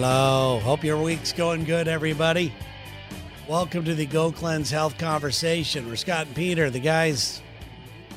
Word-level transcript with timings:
Hello. 0.00 0.60
Hope 0.62 0.84
your 0.84 1.02
week's 1.02 1.32
going 1.32 1.64
good, 1.64 1.88
everybody. 1.88 2.54
Welcome 3.48 3.84
to 3.84 3.96
the 3.96 4.06
Go 4.06 4.30
Cleanse 4.30 4.70
Health 4.70 4.96
Conversation. 4.96 5.88
We're 5.88 5.96
Scott 5.96 6.28
and 6.28 6.36
Peter, 6.36 6.70
the 6.70 6.78
guys 6.78 7.42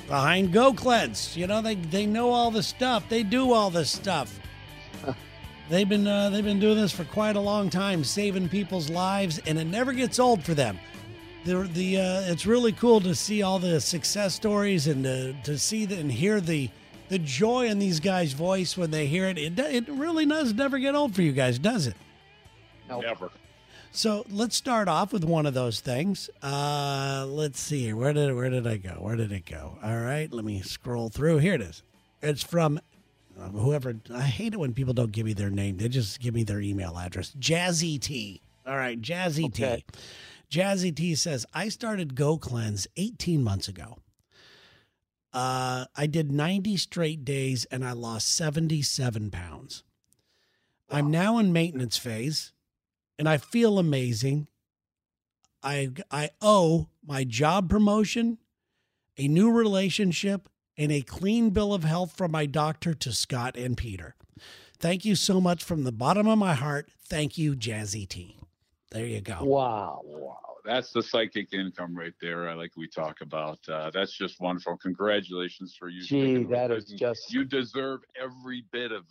behind 0.07 0.53
Go 0.53 0.73
Cleanse. 0.73 1.35
You 1.35 1.47
know, 1.47 1.59
they, 1.59 1.73
they 1.73 2.05
know 2.05 2.29
all 2.29 2.51
the 2.51 2.61
stuff. 2.61 3.09
They 3.09 3.23
do 3.23 3.51
all 3.51 3.71
this 3.71 3.89
stuff. 3.89 4.39
they've 5.71 5.89
been 5.89 6.05
uh, 6.05 6.29
they've 6.29 6.43
been 6.45 6.59
doing 6.59 6.77
this 6.77 6.91
for 6.91 7.03
quite 7.03 7.35
a 7.35 7.41
long 7.41 7.71
time, 7.71 8.03
saving 8.03 8.49
people's 8.49 8.91
lives, 8.91 9.39
and 9.47 9.57
it 9.57 9.65
never 9.65 9.91
gets 9.91 10.19
old 10.19 10.43
for 10.43 10.53
them. 10.53 10.77
The 11.45 11.63
the 11.63 11.97
uh, 11.97 12.31
it's 12.31 12.45
really 12.45 12.73
cool 12.73 13.01
to 13.01 13.15
see 13.15 13.41
all 13.41 13.57
the 13.57 13.81
success 13.81 14.35
stories 14.35 14.85
and 14.85 15.03
to, 15.03 15.33
to 15.45 15.57
see 15.57 15.85
the, 15.85 15.97
and 15.97 16.11
hear 16.11 16.41
the 16.41 16.69
the 17.11 17.19
joy 17.19 17.65
in 17.67 17.77
these 17.77 17.99
guys' 17.99 18.31
voice 18.31 18.77
when 18.77 18.89
they 18.89 19.05
hear 19.05 19.25
it. 19.25 19.37
It 19.37 19.59
it 19.59 19.89
really 19.89 20.25
does 20.25 20.53
never 20.53 20.79
get 20.79 20.95
old 20.95 21.13
for 21.13 21.21
you 21.21 21.33
guys, 21.33 21.59
does 21.59 21.85
it? 21.85 21.95
Nope. 22.87 23.03
Never. 23.03 23.29
So 23.91 24.25
let's 24.29 24.55
start 24.55 24.87
off 24.87 25.11
with 25.11 25.25
one 25.25 25.45
of 25.45 25.53
those 25.53 25.81
things. 25.81 26.29
Uh, 26.41 27.25
let's 27.27 27.59
see 27.59 27.83
here. 27.83 27.97
Where 27.97 28.13
did 28.13 28.33
where 28.33 28.49
did 28.49 28.65
I 28.65 28.77
go? 28.77 28.91
Where 28.91 29.17
did 29.17 29.33
it 29.33 29.45
go? 29.45 29.77
All 29.83 29.99
right, 29.99 30.31
let 30.31 30.45
me 30.45 30.61
scroll 30.61 31.09
through. 31.09 31.39
Here 31.39 31.53
it 31.53 31.61
is. 31.61 31.83
It's 32.21 32.43
from 32.43 32.79
uh, 33.37 33.49
whoever. 33.49 33.93
I 34.13 34.21
hate 34.21 34.53
it 34.53 34.57
when 34.61 34.73
people 34.73 34.93
don't 34.93 35.11
give 35.11 35.25
me 35.25 35.33
their 35.33 35.49
name. 35.49 35.77
They 35.77 35.89
just 35.89 36.21
give 36.21 36.33
me 36.33 36.45
their 36.45 36.61
email 36.61 36.97
address. 36.97 37.33
Jazzy 37.37 37.99
T. 37.99 38.39
All 38.65 38.77
right, 38.77 38.99
Jazzy 39.01 39.47
Okay. 39.47 39.83
T. 40.49 40.59
Jazzy 40.59 40.95
T 40.95 41.15
says 41.15 41.45
I 41.53 41.67
started 41.67 42.15
Go 42.15 42.37
Cleanse 42.37 42.87
18 42.95 43.43
months 43.43 43.67
ago. 43.67 43.97
Uh, 45.33 45.85
I 45.95 46.07
did 46.07 46.31
90 46.31 46.77
straight 46.77 47.23
days 47.23 47.65
and 47.65 47.85
I 47.85 47.93
lost 47.93 48.33
77 48.35 49.31
pounds. 49.31 49.83
I'm 50.89 51.09
now 51.09 51.37
in 51.37 51.53
maintenance 51.53 51.97
phase 51.97 52.51
and 53.17 53.29
I 53.29 53.37
feel 53.37 53.79
amazing. 53.79 54.47
I 55.63 55.91
I 56.09 56.31
owe 56.41 56.89
my 57.05 57.23
job 57.23 57.69
promotion, 57.69 58.39
a 59.17 59.27
new 59.27 59.51
relationship, 59.51 60.49
and 60.77 60.91
a 60.91 61.01
clean 61.01 61.51
bill 61.51 61.73
of 61.73 61.83
health 61.83 62.17
from 62.17 62.31
my 62.31 62.45
doctor 62.45 62.93
to 62.95 63.13
Scott 63.13 63.55
and 63.55 63.77
Peter. 63.77 64.15
Thank 64.79 65.05
you 65.05 65.15
so 65.15 65.39
much 65.39 65.63
from 65.63 65.83
the 65.83 65.91
bottom 65.91 66.27
of 66.27 66.39
my 66.39 66.55
heart. 66.55 66.89
Thank 67.07 67.37
you, 67.37 67.55
Jazzy 67.55 68.09
T. 68.09 68.37
There 68.89 69.05
you 69.05 69.21
go. 69.21 69.43
Wow. 69.43 70.01
Wow, 70.03 70.50
that's 70.63 70.91
the 70.91 71.01
psychic 71.03 71.53
income 71.53 71.95
right 71.95 72.13
there. 72.21 72.49
I 72.49 72.53
Like 72.53 72.71
we 72.77 72.87
talk 72.87 73.21
about. 73.21 73.59
Uh, 73.67 73.91
that's 73.93 74.17
just 74.17 74.39
wonderful. 74.39 74.77
Congratulations 74.77 75.75
for 75.77 75.89
you. 75.89 76.01
Gee, 76.01 76.05
sticking 76.05 76.41
with 76.47 76.51
that 76.51 76.71
it. 76.71 76.77
is 76.77 76.85
just 76.85 77.33
You 77.33 77.43
deserve 77.45 78.01
every 78.21 78.65
bit 78.71 78.91
of 78.91 79.03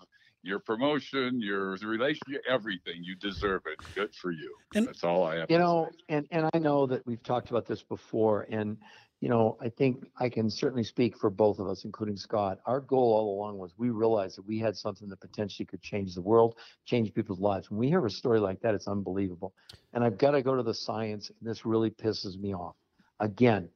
your 0.42 0.58
promotion, 0.58 1.40
your 1.40 1.76
relationship, 1.82 2.42
everything. 2.48 3.02
You 3.02 3.14
deserve 3.16 3.62
it. 3.66 3.78
Good 3.94 4.14
for 4.14 4.30
you. 4.30 4.54
And- 4.74 4.86
that's 4.86 5.04
all 5.04 5.24
I 5.24 5.36
have. 5.36 5.50
you 5.50 5.58
to 5.58 5.62
know, 5.62 5.88
say. 5.90 5.98
and 6.10 6.26
and 6.30 6.50
I 6.54 6.58
know 6.58 6.86
that 6.86 7.06
we've 7.06 7.22
talked 7.22 7.50
about 7.50 7.66
this 7.66 7.82
before, 7.82 8.46
and 8.50 8.78
you 9.20 9.28
know, 9.28 9.58
I 9.60 9.68
think 9.68 10.10
I 10.18 10.30
can 10.30 10.48
certainly 10.48 10.82
speak 10.82 11.16
for 11.16 11.28
both 11.28 11.58
of 11.58 11.68
us, 11.68 11.84
including 11.84 12.16
Scott. 12.16 12.58
Our 12.64 12.80
goal 12.80 13.12
all 13.12 13.34
along 13.36 13.58
was 13.58 13.74
we 13.76 13.90
realized 13.90 14.38
that 14.38 14.46
we 14.46 14.58
had 14.58 14.74
something 14.74 15.08
that 15.10 15.20
potentially 15.20 15.66
could 15.66 15.82
change 15.82 16.14
the 16.14 16.22
world, 16.22 16.56
change 16.86 17.12
people's 17.12 17.38
lives. 17.38 17.70
When 17.70 17.78
we 17.78 17.88
hear 17.88 18.04
a 18.04 18.10
story 18.10 18.40
like 18.40 18.60
that, 18.62 18.74
it's 18.74 18.88
unbelievable. 18.88 19.52
And 19.92 20.02
I've 20.02 20.16
got 20.16 20.30
to 20.30 20.42
go 20.42 20.56
to 20.56 20.62
the 20.62 20.72
science, 20.72 21.28
and 21.28 21.48
this 21.48 21.66
really 21.66 21.90
pisses 21.90 22.38
me 22.38 22.54
off. 22.54 22.76
Again, 23.20 23.68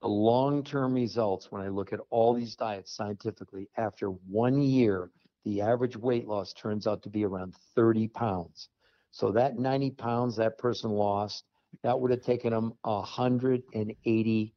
the 0.00 0.08
long-term 0.08 0.94
results 0.94 1.52
when 1.52 1.60
I 1.60 1.68
look 1.68 1.92
at 1.92 2.00
all 2.08 2.32
these 2.32 2.56
diets 2.56 2.96
scientifically, 2.96 3.68
after 3.76 4.08
one 4.08 4.62
year, 4.62 5.10
the 5.44 5.60
average 5.60 5.96
weight 5.96 6.26
loss 6.26 6.54
turns 6.54 6.86
out 6.86 7.02
to 7.02 7.10
be 7.10 7.24
around 7.24 7.54
30 7.74 8.08
pounds. 8.08 8.70
So 9.10 9.30
that 9.32 9.58
90 9.58 9.90
pounds 9.90 10.36
that 10.36 10.56
person 10.56 10.90
lost, 10.90 11.44
that 11.82 12.00
would 12.00 12.10
have 12.10 12.22
taken 12.22 12.52
them 12.52 12.72
180 12.82 14.54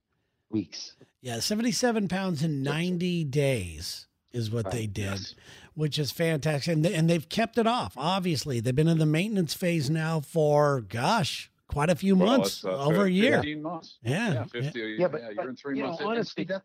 weeks. 0.54 0.94
Yeah, 1.22 1.40
77 1.40 2.08
pounds 2.08 2.44
in 2.44 2.64
90 2.64 3.26
days 3.26 4.08
is 4.32 4.50
what 4.52 4.72
they 4.72 4.86
did, 4.88 5.04
Yes. 5.20 5.36
which 5.74 6.00
is 6.00 6.12
fantastic. 6.12 6.74
And, 6.74 6.86
they, 6.86 6.94
and 6.94 7.10
they've 7.10 7.28
kept 7.28 7.58
it 7.58 7.68
off, 7.68 7.94
obviously. 7.98 8.60
They've 8.60 8.76
been 8.76 8.88
in 8.88 9.00
the 9.00 9.06
maintenance 9.06 9.54
phase 9.54 9.90
now 9.90 10.20
for, 10.22 10.82
gosh, 10.82 11.52
quite 11.68 11.90
a 11.90 11.96
few 11.96 12.16
Well, 12.16 12.38
months, 12.38 12.64
uh, 12.64 12.70
over 12.70 13.06
a 13.06 13.10
year. 13.12 13.38
15 13.38 13.62
months. 13.62 13.98
Yeah. 14.04 14.34
Yeah, 14.34 14.44
50. 14.46 14.80
Yeah, 14.98 15.08
but- 15.08 15.22
you're 15.22 15.36
but, 15.36 15.48
in 15.48 15.56
three 15.56 15.78
you 15.78 15.84
know, 15.84 15.90
months. 15.90 16.02
And- 16.02 16.10
and 16.10 16.18
honestly, 16.18 16.44
that- 16.46 16.64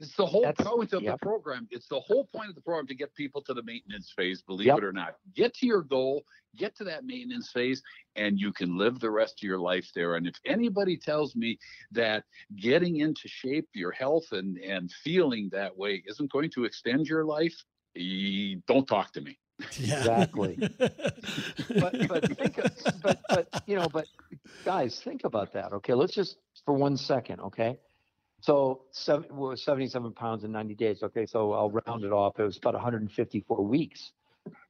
it's 0.00 0.16
the 0.16 0.26
whole 0.26 0.42
that's- 0.42 0.66
point 0.66 0.92
of 0.92 1.02
yep. 1.02 1.18
the 1.20 1.26
program. 1.26 1.68
It's 1.70 1.88
the 1.88 2.00
whole 2.00 2.24
point 2.26 2.48
of 2.48 2.54
the 2.54 2.60
program 2.60 2.86
to 2.88 2.94
get 2.94 3.14
people 3.14 3.40
to 3.42 3.54
the 3.54 3.62
maintenance 3.62 4.12
phase, 4.16 4.42
believe 4.42 4.66
Yep. 4.66 4.78
it 4.78 4.84
or 4.84 4.92
not. 4.92 5.16
Get 5.34 5.54
to 5.54 5.66
your 5.66 5.82
goal, 5.82 6.24
get 6.56 6.76
to 6.76 6.84
that 6.84 7.04
maintenance 7.04 7.50
phase, 7.52 7.82
and 8.16 8.38
you 8.38 8.52
can 8.52 8.76
live 8.76 8.98
the 9.00 9.10
rest 9.10 9.38
of 9.38 9.42
your 9.46 9.58
life 9.58 9.90
there. 9.94 10.16
And 10.16 10.26
if 10.26 10.34
anybody 10.44 10.96
tells 10.96 11.36
me 11.36 11.58
that 11.92 12.24
getting 12.56 12.96
into 12.96 13.28
shape, 13.28 13.68
your 13.72 13.92
health, 13.92 14.32
and, 14.32 14.58
and 14.58 14.90
feeling 14.90 15.48
that 15.52 15.76
way 15.76 16.02
isn't 16.06 16.30
going 16.32 16.50
to 16.50 16.64
extend 16.64 17.06
your 17.06 17.24
life, 17.24 17.54
don't 18.66 18.86
talk 18.86 19.12
to 19.12 19.20
me. 19.20 19.38
Yeah. 19.78 19.98
Exactly. 19.98 20.58
But 21.80 22.08
but 22.08 22.36
think 22.36 22.58
of, 22.58 22.72
but 23.02 23.20
but 23.28 23.62
you 23.66 23.76
know, 23.76 23.88
but 23.88 24.06
guys, 24.64 25.00
think 25.00 25.22
about 25.24 25.52
that. 25.52 25.72
Okay, 25.72 25.94
let's 25.94 26.12
just 26.12 26.36
for 26.64 26.74
one 26.74 26.96
second, 26.96 27.40
okay? 27.40 27.78
So 28.44 28.82
seven, 28.90 29.24
well, 29.30 29.56
77 29.56 30.12
pounds 30.12 30.44
in 30.44 30.52
90 30.52 30.74
days. 30.74 31.02
Okay, 31.02 31.24
so 31.24 31.54
I'll 31.54 31.70
round 31.70 32.04
it 32.04 32.12
off. 32.12 32.38
It 32.38 32.42
was 32.42 32.58
about 32.58 32.74
154 32.74 33.64
weeks. 33.64 34.12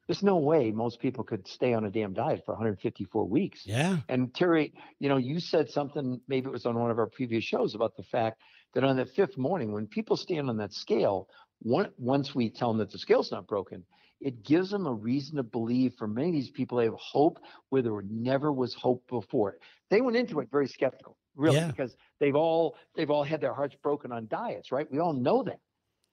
There's 0.07 0.23
no 0.23 0.37
way 0.37 0.71
most 0.71 1.01
people 1.01 1.25
could 1.25 1.45
stay 1.45 1.73
on 1.73 1.83
a 1.83 1.89
damn 1.89 2.13
diet 2.13 2.43
for 2.45 2.53
154 2.53 3.27
weeks. 3.27 3.63
yeah. 3.65 3.97
And 4.07 4.33
Terry, 4.33 4.71
you 4.99 5.09
know, 5.09 5.17
you 5.17 5.41
said 5.41 5.69
something, 5.69 6.21
maybe 6.29 6.47
it 6.47 6.53
was 6.53 6.65
on 6.65 6.79
one 6.79 6.89
of 6.89 6.99
our 6.99 7.07
previous 7.07 7.43
shows 7.43 7.75
about 7.75 7.97
the 7.97 8.03
fact 8.03 8.39
that 8.75 8.85
on 8.85 8.95
the 8.95 9.05
fifth 9.05 9.37
morning, 9.37 9.73
when 9.73 9.87
people 9.87 10.15
stand 10.15 10.47
on 10.49 10.55
that 10.57 10.71
scale, 10.71 11.27
one, 11.59 11.91
once 11.97 12.33
we 12.33 12.49
tell 12.49 12.69
them 12.69 12.77
that 12.77 12.91
the 12.91 12.97
scale's 12.97 13.29
not 13.29 13.45
broken, 13.45 13.83
it 14.21 14.41
gives 14.41 14.69
them 14.69 14.87
a 14.87 14.93
reason 14.93 15.35
to 15.35 15.43
believe 15.43 15.95
for 15.97 16.07
many 16.07 16.29
of 16.29 16.33
these 16.33 16.49
people, 16.49 16.77
they 16.77 16.85
have 16.85 16.93
hope 16.93 17.39
where 17.69 17.81
there 17.81 18.01
never 18.09 18.53
was 18.53 18.73
hope 18.73 19.03
before. 19.09 19.57
They 19.89 19.99
went 19.99 20.15
into 20.15 20.39
it 20.39 20.47
very 20.49 20.69
skeptical, 20.69 21.17
really, 21.35 21.57
Yeah. 21.57 21.67
because 21.67 21.95
they've 22.19 22.35
all 22.35 22.75
they've 22.95 23.09
all 23.09 23.23
had 23.23 23.41
their 23.41 23.53
hearts 23.53 23.75
broken 23.81 24.11
on 24.11 24.27
diets, 24.27 24.71
right? 24.71 24.89
We 24.91 24.99
all 24.99 25.13
know 25.13 25.43
that. 25.43 25.59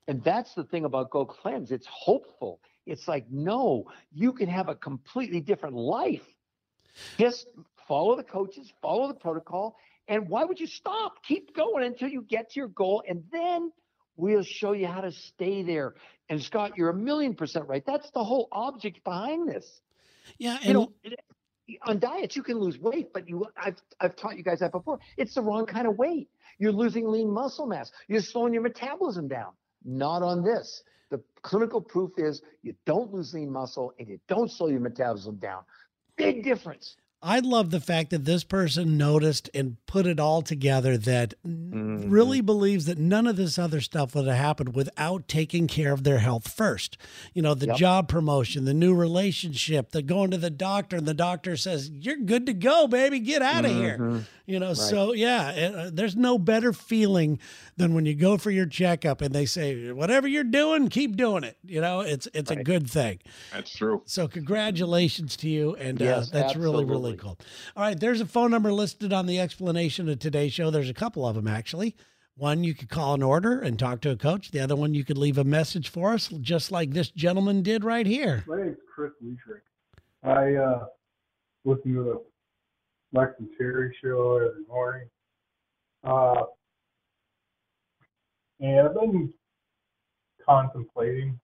And 0.09 0.23
that's 0.25 0.55
the 0.55 0.65
thing 0.65 0.85
about 0.85 1.11
Go 1.11 1.25
Cleanse. 1.25 1.71
It's 1.71 1.87
hopeful. 1.87 2.61
It's 2.87 3.07
like, 3.07 3.31
no, 3.31 3.85
you 4.13 4.33
can 4.33 4.49
have 4.49 4.69
a 4.69 4.75
completely 4.75 5.41
different 5.41 5.77
life. 5.77 6.27
Just 7.19 7.47
follow 7.87 8.17
the 8.17 8.25
coaches, 8.25 8.73
follow 8.83 9.07
the 9.09 9.15
protocol, 9.15 9.77
and 10.09 10.29
why 10.29 10.45
would 10.45 10.59
you 10.59 10.67
stop? 10.67 11.23
Keep 11.25 11.55
going 11.55 11.85
until 11.85 12.09
you 12.09 12.23
get 12.23 12.51
to 12.51 12.61
your 12.61 12.69
goal, 12.69 13.03
and 13.09 13.23
then 13.31 13.71
we'll 14.17 14.43
show 14.43 14.73
you 14.73 14.89
how 14.89 15.01
to 15.03 15.13
stay 15.13 15.63
there. 15.63 15.95
And 16.29 16.43
Scott, 16.43 16.73
you're 16.77 16.91
a 16.91 16.95
million 16.95 17.35
percent 17.35 17.69
right. 17.69 17.85
That's 17.87 18.11
the 18.11 18.25
whole 18.25 18.49
object 18.51 19.05
behind 19.05 19.49
this. 19.49 19.81
Yeah. 20.39 20.57
And 20.57 20.65
You 20.67 20.73
know, 20.75 20.93
on 21.87 21.99
diets 21.99 22.37
you 22.37 22.43
can 22.43 22.59
lose 22.59 22.79
weight, 22.79 23.13
but 23.13 23.29
you 23.29 23.47
I've 23.57 23.77
I've 24.01 24.17
taught 24.17 24.37
you 24.37 24.43
guys 24.43 24.61
that 24.61 24.73
before. 24.73 24.99
It's 25.17 25.35
the 25.35 25.43
wrong 25.43 25.67
kind 25.67 25.87
of 25.87 25.97
weight. 25.97 26.29
You're 26.59 26.73
losing 26.73 27.07
lean 27.09 27.33
muscle 27.33 27.67
mass. 27.67 27.91
You're 28.09 28.21
slowing 28.21 28.53
your 28.53 28.63
metabolism 28.63 29.29
down. 29.29 29.53
Not 29.85 30.23
on 30.23 30.43
this. 30.43 30.83
The 31.11 31.23
clinical 31.43 31.81
proof 31.81 32.13
is 32.17 32.43
you 32.63 32.75
don't 32.87 33.13
lose 33.13 33.35
lean 33.35 33.51
muscle 33.51 33.93
and 33.99 34.09
you 34.09 34.19
don't 34.29 34.51
slow 34.51 34.69
your 34.69 34.81
metabolism 34.81 35.37
down. 35.37 35.63
Big 36.17 36.43
difference. 36.43 36.97
I 37.25 37.39
love 37.39 37.71
the 37.71 37.79
fact 37.81 38.11
that 38.11 38.25
this 38.25 38.43
person 38.43 38.99
noticed 38.99 39.49
and 39.55 39.77
put 39.87 40.07
it 40.07 40.19
all 40.19 40.43
together 40.43 40.97
that 40.99 41.35
Mhm. 41.47 42.07
really 42.11 42.41
believes 42.41 42.87
that 42.87 42.99
none 42.99 43.29
of 43.29 43.37
this 43.37 43.59
other 43.61 43.81
stuff 43.81 44.15
would 44.17 44.27
have 44.27 44.37
happened 44.37 44.75
without 44.75 45.29
taking 45.29 45.69
care 45.69 45.93
of 45.93 46.03
their 46.03 46.19
health 46.19 46.49
first. 46.51 46.99
You 47.33 47.43
know, 47.43 47.55
the 47.55 47.67
Yep. 47.67 47.77
job 47.77 48.09
promotion, 48.09 48.65
the 48.65 48.75
new 48.75 48.93
relationship, 48.93 49.93
the 49.93 50.03
going 50.03 50.33
to 50.33 50.37
the 50.39 50.51
doctor, 50.51 50.97
and 50.97 51.07
the 51.07 51.15
doctor 51.15 51.57
says, 51.57 51.91
You're 51.91 52.17
good 52.17 52.45
to 52.47 52.53
go, 52.53 52.89
baby. 52.89 53.21
Get 53.21 53.41
out 53.43 53.65
of 53.65 53.71
here. 53.71 53.99
Mhm. 54.01 54.25
You 54.45 54.59
know, 54.59 54.75
so 54.75 55.13
yeah, 55.15 55.71
uh, 55.77 55.91
there's 55.93 56.17
no 56.17 56.37
better 56.37 56.73
feeling 56.73 57.39
than 57.77 57.95
when 57.95 58.05
you 58.05 58.15
go 58.15 58.37
for 58.37 58.51
your 58.51 58.67
checkup 58.67 59.21
and 59.21 59.33
they 59.33 59.47
say, 59.47 59.93
Whatever 59.93 60.27
you're 60.27 60.43
doing, 60.43 60.89
keep 60.89 61.17
doing 61.17 61.45
it. 61.45 61.57
You 61.65 61.81
know, 61.81 62.01
it's 62.01 62.27
it's 62.35 62.51
a 62.51 62.57
good 62.57 62.91
thing. 62.91 63.21
That's 63.53 63.71
true. 63.73 64.03
So 64.07 64.27
congratulations 64.27 65.37
to 65.37 65.49
you, 65.49 65.77
and 65.77 66.03
uh, 66.03 66.05
Yes, 66.05 66.31
that's 66.31 66.57
really 66.57 66.85
really 66.85 67.12
absolutely. 67.15 67.45
cool. 67.45 67.73
All 67.77 67.83
right, 67.83 67.99
there's 67.99 68.21
a 68.21 68.27
phone 68.27 68.51
number 68.51 68.73
listed 68.73 69.13
on 69.13 69.27
the 69.27 69.41
explanation 69.41 70.09
of 70.09 70.19
today's 70.19 70.53
show. 70.53 70.71
There's 70.71 70.91
a 70.91 70.95
couple 70.95 71.27
of 71.27 71.35
them 71.35 71.47
actually. 71.49 71.97
One 72.37 72.65
you 72.65 72.75
could 72.75 72.89
call 72.89 73.15
an 73.15 73.23
order 73.23 73.61
and 73.61 73.79
talk 73.79 74.01
to 74.03 74.11
a 74.11 74.17
coach. 74.17 74.51
The 74.51 74.61
other 74.61 74.75
one 74.75 74.95
you 74.95 75.05
could 75.05 75.19
leave 75.19 75.37
a 75.37 75.45
message 75.45 75.89
for 75.91 76.15
us, 76.15 76.29
just 76.29 76.73
like 76.73 76.91
this 76.91 77.11
gentleman 77.11 77.63
did 77.63 77.85
right 77.85 78.07
here. 78.07 78.43
My 78.47 78.57
name's 78.57 78.79
Chris 78.95 79.13
Leishrick. 79.23 79.63
I 80.23 80.55
uh, 80.55 80.87
listen 81.65 81.95
to 81.95 82.05
the 82.05 82.23
Lex 83.13 83.35
and 83.39 83.49
Terry 83.59 83.95
show 84.03 84.37
every 84.37 84.65
morning. 84.67 85.09
Uh, 86.05 86.45
and 88.61 88.89
I've 88.89 88.95
been 88.95 89.33
contemplating 90.47 91.39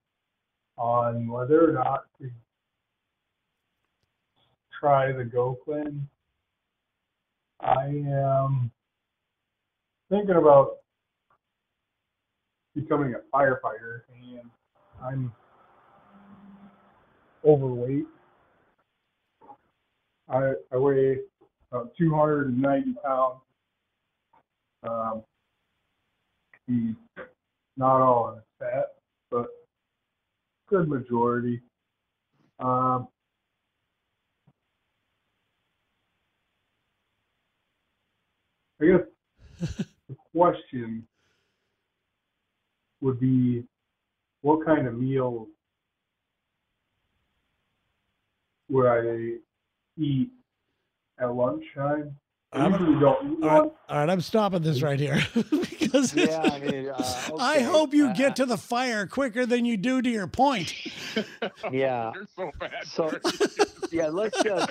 on 0.79 1.29
whether 1.29 1.69
or 1.69 1.73
not 1.73 2.05
to 2.21 2.31
try 4.79 5.13
the 5.13 5.25
Go 5.25 5.59
Cleanse. 5.65 6.03
I 7.61 7.87
am 7.87 8.71
thinking 10.11 10.37
about 10.37 10.77
becoming 12.75 13.15
a 13.15 13.37
firefighter, 13.37 14.03
and 14.13 14.49
I'm 15.03 15.33
overweight. 17.45 18.07
I, 20.29 20.53
I 20.73 20.77
weigh 20.77 21.19
about 21.73 21.91
290 21.99 22.95
pounds. 23.05 23.41
Um, 24.85 25.23
not 27.77 28.01
all 28.01 28.29
of 28.29 28.43
fat, 28.59 28.95
but 29.31 29.47
good 30.69 30.89
majority. 30.89 31.61
Um, 32.61 33.09
I 38.81 38.87
guess 38.87 39.01
the 40.09 40.17
question 40.33 41.07
would 43.01 43.19
be 43.21 43.65
what 44.43 44.65
kind 44.65 44.87
of 44.87 44.95
meals 44.99 45.49
would 48.69 48.87
I 48.87 49.39
eat 50.01 50.31
at 51.19 51.35
lunchtime? 51.35 52.17
I 52.53 52.61
I'm- 52.63 52.73
usually 52.73 53.01
don't 53.01 53.33
eat 53.33 53.43
all 53.43 53.49
right, 53.49 53.73
all 53.89 53.99
right, 53.99 54.09
I'm 54.09 54.21
stopping 54.23 54.63
this 54.63 54.81
right 54.81 54.99
here 54.99 55.21
because 55.35 56.15
Yeah, 56.15 56.41
I 56.41 56.59
mean, 56.61 56.89
uh, 56.89 57.31
I 57.39 57.61
hope 57.61 57.93
you 57.93 58.09
uh, 58.09 58.15
get 58.15 58.37
to 58.37 58.47
the 58.47 58.57
fire 58.57 59.07
quicker 59.07 59.45
than 59.45 59.65
you 59.65 59.77
do 59.77 60.01
to 60.01 60.09
your 60.09 60.27
point. 60.29 60.75
Yeah. 61.73 62.13
You're 62.15 62.29
so 62.37 62.51
bad. 62.61 62.87
So 62.87 63.11
yeah, 63.93 64.09
let's 64.09 64.41
just 64.43 64.71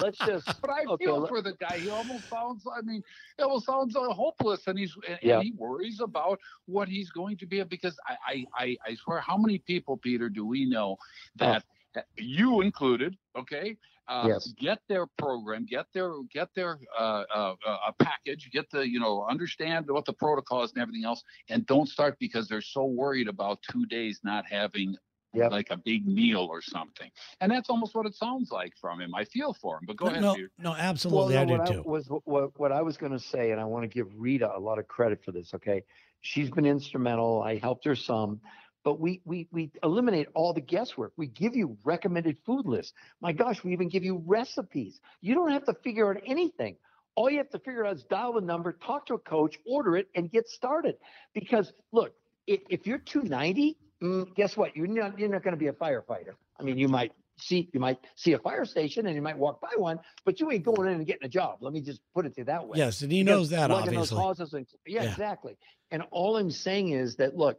let's 0.00 0.18
just 0.18 0.46
But 0.62 0.70
I 0.70 0.84
Okay, 0.86 1.04
feel 1.04 1.20
let- 1.20 1.28
for 1.28 1.42
the 1.42 1.54
guy. 1.54 1.78
He 1.78 1.88
almost 1.88 2.28
sounds. 2.28 2.64
I 2.76 2.80
mean, 2.82 3.02
it 3.38 3.42
almost 3.42 3.66
sounds 3.66 3.96
uh, 3.96 4.10
hopeless, 4.10 4.66
and 4.66 4.78
he's 4.78 4.94
and, 5.08 5.18
Yeah. 5.22 5.36
and 5.36 5.44
he 5.44 5.52
worries 5.52 6.00
about 6.00 6.38
what 6.66 6.88
he's 6.88 7.10
going 7.10 7.36
to 7.38 7.46
be. 7.46 7.62
Because 7.64 7.96
I, 8.06 8.16
I, 8.26 8.44
I, 8.64 8.76
I 8.86 8.94
swear, 8.94 9.20
how 9.20 9.36
many 9.36 9.58
people, 9.58 9.96
Peter, 9.96 10.28
do 10.28 10.44
we 10.46 10.64
know 10.64 10.96
that 11.36 11.64
that 11.94 12.06
you 12.16 12.60
included? 12.60 13.16
Okay, 13.36 13.76
uh, 14.08 14.24
Yes. 14.28 14.52
get 14.58 14.80
their 14.88 15.06
program, 15.06 15.64
get 15.66 15.86
their 15.92 16.12
get 16.32 16.48
their 16.54 16.78
uh, 16.98 17.24
uh, 17.34 17.54
uh, 17.66 17.76
a 17.88 17.92
package, 18.02 18.50
get 18.52 18.70
the 18.70 18.88
you 18.88 19.00
know 19.00 19.24
understand 19.28 19.86
what 19.88 20.04
the 20.04 20.12
protocol 20.12 20.62
is 20.62 20.72
and 20.72 20.80
everything 20.82 21.04
else, 21.04 21.22
and 21.48 21.66
don't 21.66 21.88
start 21.88 22.18
because 22.18 22.48
they're 22.48 22.60
so 22.60 22.84
worried 22.84 23.28
about 23.28 23.58
two 23.70 23.84
days 23.86 24.20
not 24.24 24.44
having. 24.46 24.96
Yep. 25.38 25.50
Like 25.52 25.68
a 25.70 25.76
big 25.76 26.06
meal 26.06 26.46
or 26.50 26.60
something, 26.62 27.10
and 27.40 27.50
that's 27.50 27.70
almost 27.70 27.94
what 27.94 28.06
it 28.06 28.14
sounds 28.14 28.50
like 28.50 28.74
from 28.80 29.00
him. 29.00 29.14
I 29.14 29.24
feel 29.24 29.54
for 29.54 29.76
him, 29.76 29.82
but 29.86 29.96
go 29.96 30.06
ahead, 30.06 30.22
no, 30.22 30.34
Peter. 30.34 30.50
no, 30.58 30.74
absolutely, 30.74 31.34
well, 31.34 31.42
I 31.42 31.44
no, 31.44 31.52
do 31.56 31.58
what 31.58 31.72
too. 31.72 31.82
was 31.82 32.08
what 32.24 32.58
what 32.58 32.72
I 32.72 32.82
was 32.82 32.96
going 32.96 33.12
to 33.12 33.18
say, 33.18 33.50
and 33.52 33.60
I 33.60 33.64
want 33.64 33.84
to 33.84 33.88
give 33.88 34.06
Rita 34.16 34.50
a 34.54 34.58
lot 34.58 34.78
of 34.78 34.88
credit 34.88 35.24
for 35.24 35.32
this. 35.32 35.54
Okay, 35.54 35.84
she's 36.20 36.50
been 36.50 36.66
instrumental. 36.66 37.42
I 37.42 37.56
helped 37.56 37.84
her 37.84 37.94
some, 37.94 38.40
but 38.84 39.00
we 39.00 39.20
we 39.24 39.48
we 39.50 39.70
eliminate 39.82 40.28
all 40.34 40.52
the 40.52 40.60
guesswork. 40.60 41.12
We 41.16 41.26
give 41.26 41.54
you 41.54 41.76
recommended 41.84 42.38
food 42.44 42.66
lists. 42.66 42.92
My 43.20 43.32
gosh, 43.32 43.62
we 43.62 43.72
even 43.72 43.88
give 43.88 44.04
you 44.04 44.22
recipes. 44.26 45.00
You 45.20 45.34
don't 45.34 45.50
have 45.50 45.64
to 45.66 45.74
figure 45.84 46.10
out 46.10 46.22
anything. 46.26 46.76
All 47.14 47.28
you 47.28 47.38
have 47.38 47.50
to 47.50 47.58
figure 47.58 47.84
out 47.84 47.96
is 47.96 48.04
dial 48.04 48.34
the 48.34 48.40
number, 48.40 48.72
talk 48.72 49.06
to 49.06 49.14
a 49.14 49.18
coach, 49.18 49.58
order 49.66 49.96
it, 49.96 50.08
and 50.14 50.30
get 50.30 50.48
started. 50.48 50.96
Because 51.34 51.72
look, 51.90 52.12
if, 52.46 52.60
if 52.70 52.86
you're 52.86 52.98
290, 52.98 53.76
mm, 54.02 54.34
guess 54.34 54.56
what? 54.56 54.76
You're 54.76 54.86
not 54.86 55.18
you're 55.18 55.28
not 55.28 55.42
going 55.42 55.54
to 55.54 55.58
be 55.58 55.68
a 55.68 55.72
firefighter. 55.72 56.34
I 56.58 56.62
mean, 56.62 56.78
you 56.78 56.88
might 56.88 57.12
see 57.38 57.68
you 57.72 57.80
might 57.80 57.98
see 58.16 58.32
a 58.32 58.38
fire 58.38 58.64
station 58.64 59.06
and 59.06 59.14
you 59.14 59.22
might 59.22 59.38
walk 59.38 59.60
by 59.60 59.70
one, 59.76 59.98
but 60.24 60.40
you 60.40 60.50
ain't 60.50 60.64
going 60.64 60.88
in 60.88 60.94
and 60.94 61.06
getting 61.06 61.24
a 61.24 61.28
job. 61.28 61.58
Let 61.60 61.72
me 61.72 61.80
just 61.80 62.00
put 62.14 62.26
it 62.26 62.34
to 62.34 62.40
you 62.40 62.44
that 62.46 62.66
way. 62.66 62.78
Yes, 62.78 63.02
and 63.02 63.12
he 63.12 63.22
Because 63.22 63.36
knows 63.36 63.50
that 63.50 63.70
obviously. 63.70 64.18
and- 64.56 64.66
yeah, 64.86 65.04
Yeah. 65.04 65.10
exactly. 65.10 65.56
And 65.90 66.02
all 66.10 66.36
I'm 66.36 66.50
saying 66.50 66.90
is 66.90 67.16
that 67.16 67.36
look, 67.36 67.58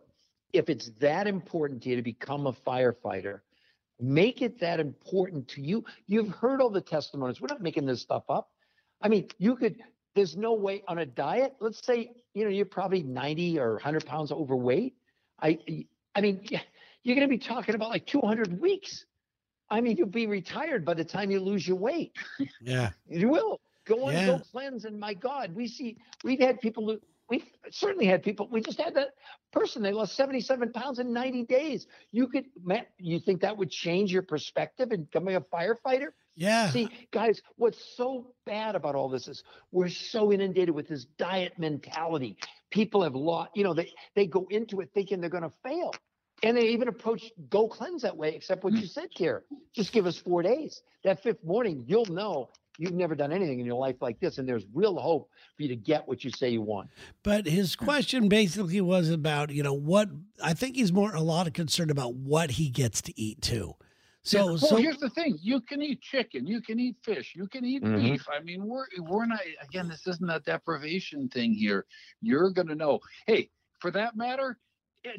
if 0.54 0.70
it's 0.70 0.90
that 1.00 1.28
important 1.28 1.84
to 1.84 1.90
you 1.90 1.96
to 1.96 2.02
become 2.02 2.48
a 2.48 2.54
firefighter, 2.54 3.42
make 4.00 4.42
it 4.42 4.60
that 4.60 4.80
important 4.80 5.48
to 5.50 5.62
you. 5.62 5.84
You've 6.08 6.30
heard 6.30 6.62
all 6.62 6.70
the 6.70 6.82
testimonies. 6.82 7.40
We're 7.42 7.48
not 7.48 7.62
making 7.62 7.86
this 7.86 8.02
stuff 8.02 8.24
up. 8.30 8.50
I 9.02 9.08
mean, 9.10 9.28
you 9.38 9.56
could. 9.56 9.78
There's 10.16 10.36
no 10.36 10.54
way 10.54 10.84
on 10.88 10.98
a 10.98 11.06
diet. 11.06 11.54
Let's 11.60 11.86
say 11.86 12.12
you 12.34 12.44
know 12.44 12.50
you're 12.50 12.66
probably 12.66 13.04
90 13.04 13.60
or 13.60 13.74
100 13.74 14.06
pounds 14.06 14.32
overweight. 14.32 14.96
I 15.42 15.60
I 16.20 16.22
mean, 16.22 16.42
you're 17.04 17.16
going 17.16 17.28
to 17.28 17.32
be 17.32 17.38
talking 17.38 17.76
about 17.76 17.90
like 17.90 18.06
200 18.06 18.60
weeks. 18.60 19.06
I 19.70 19.80
mean, 19.80 19.96
you'll 19.96 20.08
be 20.08 20.28
retired 20.28 20.84
by 20.84 20.94
the 20.94 21.06
time 21.06 21.32
you 21.32 21.40
lose 21.40 21.66
your 21.68 21.78
weight. 21.78 22.14
Yeah, 22.62 22.90
You 23.08 23.30
will 23.30 23.62
go 23.86 24.06
on 24.08 24.14
Yeah. 24.14 24.26
go 24.26 24.40
cleanse, 24.52 24.84
and 24.84 25.00
my 25.00 25.14
God, 25.14 25.56
we 25.56 25.68
see 25.68 25.98
we've 26.26 26.40
had 26.40 26.60
people 26.60 26.86
who 26.86 27.00
we've 27.30 27.46
certainly 27.72 28.06
had 28.06 28.22
people. 28.22 28.50
We 28.52 28.60
just 28.60 28.82
had 28.82 28.96
that 28.96 29.10
person 29.54 29.82
they 29.82 29.94
lost 29.94 30.16
77 30.16 30.74
pounds 30.74 31.00
in 31.00 31.14
90 31.14 31.44
days. 31.46 31.88
You 32.12 32.28
could, 32.28 32.46
Matt, 32.64 32.90
you 32.98 33.20
think 33.20 33.40
that 33.42 33.56
would 33.56 33.70
change 33.70 34.12
your 34.12 34.24
perspective 34.24 34.92
in 34.92 35.04
becoming 35.06 35.36
a 35.36 35.42
firefighter? 35.42 36.10
yeah. 36.36 36.70
See, 36.72 36.90
guys, 37.12 37.42
what's 37.56 37.96
so 37.96 38.34
bad 38.46 38.76
about 38.76 38.96
all 38.96 39.10
this 39.10 39.28
is 39.28 39.44
we're 39.72 39.90
so 39.90 40.32
inundated 40.34 40.74
with 40.76 40.88
this 40.88 41.06
diet 41.18 41.54
mentality. 41.58 42.38
People 42.72 43.04
have 43.04 43.16
lost, 43.16 43.52
you 43.56 43.64
know, 43.64 43.74
they 43.74 43.94
they 44.16 44.26
go 44.28 44.48
into 44.50 44.82
it 44.82 44.90
thinking 44.94 45.22
they're 45.22 45.30
going 45.30 45.44
to 45.44 45.54
fail. 45.64 45.92
And 46.44 46.56
they 46.56 46.68
even 46.70 46.88
approached 46.88 47.32
Go 47.50 47.68
Cleanse 47.68 48.02
that 48.04 48.16
way, 48.16 48.36
except 48.36 48.64
what 48.64 48.74
you 48.74 48.86
said, 48.86 49.10
Kara. 49.16 49.42
Just 49.74 49.92
give 49.92 50.06
us 50.06 50.18
four 50.18 50.42
days. 50.42 50.82
That 51.04 51.22
fifth 51.22 51.44
morning, 51.44 51.84
you'll 51.88 52.06
know 52.06 52.50
you've 52.78 52.94
never 52.94 53.14
done 53.14 53.32
anything 53.32 53.60
in 53.60 53.66
your 53.66 53.76
life 53.76 53.98
like 54.02 54.20
this. 54.20 54.38
And 54.38 54.48
there's 54.48 54.66
real 54.74 54.98
hope 54.98 55.30
for 55.58 55.64
you 55.64 55.70
to 55.70 55.76
get 55.76 56.08
what 56.08 56.24
you 56.24 56.32
say 56.32 56.50
you 56.50 56.62
want. 56.62 56.90
But 57.24 57.46
his 57.46 57.76
question 57.76 58.30
basically 58.30 58.80
was 58.82 59.10
about, 59.10 59.50
you 59.52 59.64
know, 59.64 59.74
what 59.74 60.10
I 60.42 60.54
think 60.54 60.76
he's 60.76 60.94
more 60.94 61.14
a 61.14 61.22
lot 61.22 61.48
of 61.48 61.54
concern 61.54 61.90
about 61.90 62.16
what 62.16 62.52
he 62.52 62.70
gets 62.70 63.02
to 63.04 63.20
eat 63.20 63.42
too. 63.42 63.76
So, 64.22 64.46
well, 64.46 64.58
so 64.58 64.76
here's 64.76 64.98
the 64.98 65.10
thing: 65.10 65.38
you 65.42 65.62
can 65.62 65.82
eat 65.82 66.02
chicken, 66.02 66.46
you 66.46 66.62
can 66.62 66.80
eat 66.80 66.98
fish, 67.04 67.34
you 67.36 67.48
can 67.48 67.64
eat 67.66 67.82
Mhm. 67.82 67.96
beef. 67.96 68.28
I 68.30 68.42
mean, 68.42 68.66
we're 68.66 68.86
we're 69.00 69.26
not 69.26 69.40
again. 69.62 69.88
This 69.88 70.06
isn't 70.08 70.30
a 70.30 70.42
deprivation 70.42 71.30
thing 71.30 71.54
here. 71.54 71.86
You're 72.22 72.52
gonna 72.52 72.76
know. 72.76 73.00
Hey, 73.28 73.50
for 73.80 73.92
that 73.92 74.18
matter, 74.18 74.60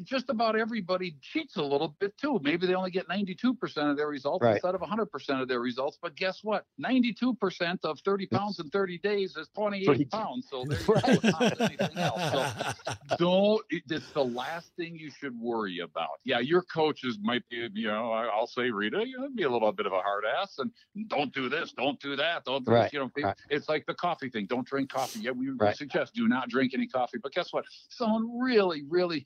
just 0.03 0.29
about 0.29 0.55
everybody 0.55 1.15
cheats 1.21 1.57
a 1.57 1.61
little 1.63 1.95
bit 1.99 2.15
too. 2.17 2.39
Maybe 2.43 2.67
they 2.67 2.73
only 2.75 2.91
get 2.91 3.07
92% 3.07 3.89
of 3.89 3.97
their 3.97 4.07
results 4.07 4.43
Right. 4.43 4.53
instead 4.53 4.75
of 4.75 4.81
100% 4.81 5.41
of 5.41 5.47
their 5.47 5.59
results. 5.59 5.97
But 6.01 6.15
guess 6.15 6.39
what? 6.43 6.65
92% 6.79 7.79
of 7.83 7.99
30 8.01 8.27
pounds 8.27 8.59
in 8.59 8.69
30 8.69 8.97
days 8.99 9.35
is 9.37 9.47
28 9.55 9.85
Pretty- 9.85 10.05
pounds. 10.05 10.47
So 10.49 10.63
there 10.69 10.79
you. 10.79 10.93
Right. 10.93 11.61
Anything 11.61 11.97
else. 11.97 12.75
So 12.85 12.93
don't 13.17 13.61
it- 13.69 13.83
it's 13.89 14.11
the 14.11 14.23
last 14.23 14.71
thing 14.77 14.95
you 14.95 15.09
should 15.11 15.37
worry 15.39 15.79
about 15.79 16.09
yeah 16.23 16.39
your 16.39 16.61
coaches 16.63 17.17
might 17.21 17.41
be 17.49 17.67
you 17.73 17.87
know 17.87 18.11
i'll 18.11 18.47
say 18.47 18.69
rita 18.71 19.03
you 19.05 19.17
know 19.19 19.27
be 19.35 19.43
a 19.43 19.49
little 19.49 19.71
bit 19.71 19.85
of 19.85 19.91
a 19.91 19.99
hard 19.99 20.23
ass 20.25 20.57
and 20.59 20.71
don't 21.07 21.33
do 21.33 21.49
this 21.49 21.73
don't 21.73 21.99
do 21.99 22.15
that 22.15 22.43
don't 22.45 22.65
do 22.65 22.71
Right, 22.71 22.83
this 22.83 22.93
you 22.93 22.99
know 22.99 23.11
right. 23.17 23.35
it's 23.49 23.67
like 23.67 23.85
the 23.85 23.93
coffee 23.93 24.29
thing 24.29 24.45
don't 24.47 24.65
drink 24.65 24.89
coffee 24.89 25.19
yeah 25.19 25.31
we, 25.31 25.47
suggest 25.73 26.13
do 26.13 26.27
not 26.27 26.49
drink 26.49 26.73
any 26.73 26.87
coffee 26.87 27.17
but 27.21 27.33
guess 27.33 27.51
what 27.51 27.65
someone 27.89 28.39
really 28.41 28.83
really 28.89 29.25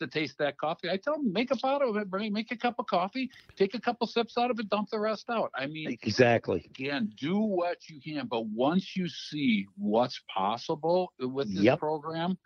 likes 0.00 0.12
to 0.12 0.18
taste 0.18 0.38
that 0.38 0.56
coffee 0.58 0.90
i 0.90 0.96
tell 0.96 1.14
them 1.16 1.32
make 1.32 1.50
a 1.50 1.56
pot 1.56 1.82
of 1.82 1.96
it 1.96 2.10
bring 2.10 2.32
make 2.32 2.50
a 2.50 2.56
cup 2.56 2.74
of 2.78 2.86
coffee 2.86 3.30
take 3.56 3.74
a 3.74 3.80
couple 3.80 4.06
sips 4.06 4.36
out 4.38 4.50
of 4.50 4.58
it 4.58 4.68
dump 4.68 4.88
the 4.90 4.98
rest 4.98 5.28
out 5.30 5.50
i 5.56 5.66
mean 5.66 5.96
Exactly. 6.02 6.64
again, 6.70 7.10
do 7.18 7.38
what 7.38 7.88
you 7.88 8.00
can. 8.00 8.26
But 8.26 8.46
once 8.46 8.96
you 8.96 9.08
see 9.08 9.66
what's 9.76 10.20
possible 10.34 11.12
with 11.20 11.54
this 11.54 11.64
Yep. 11.64 11.78
program, 11.78 12.36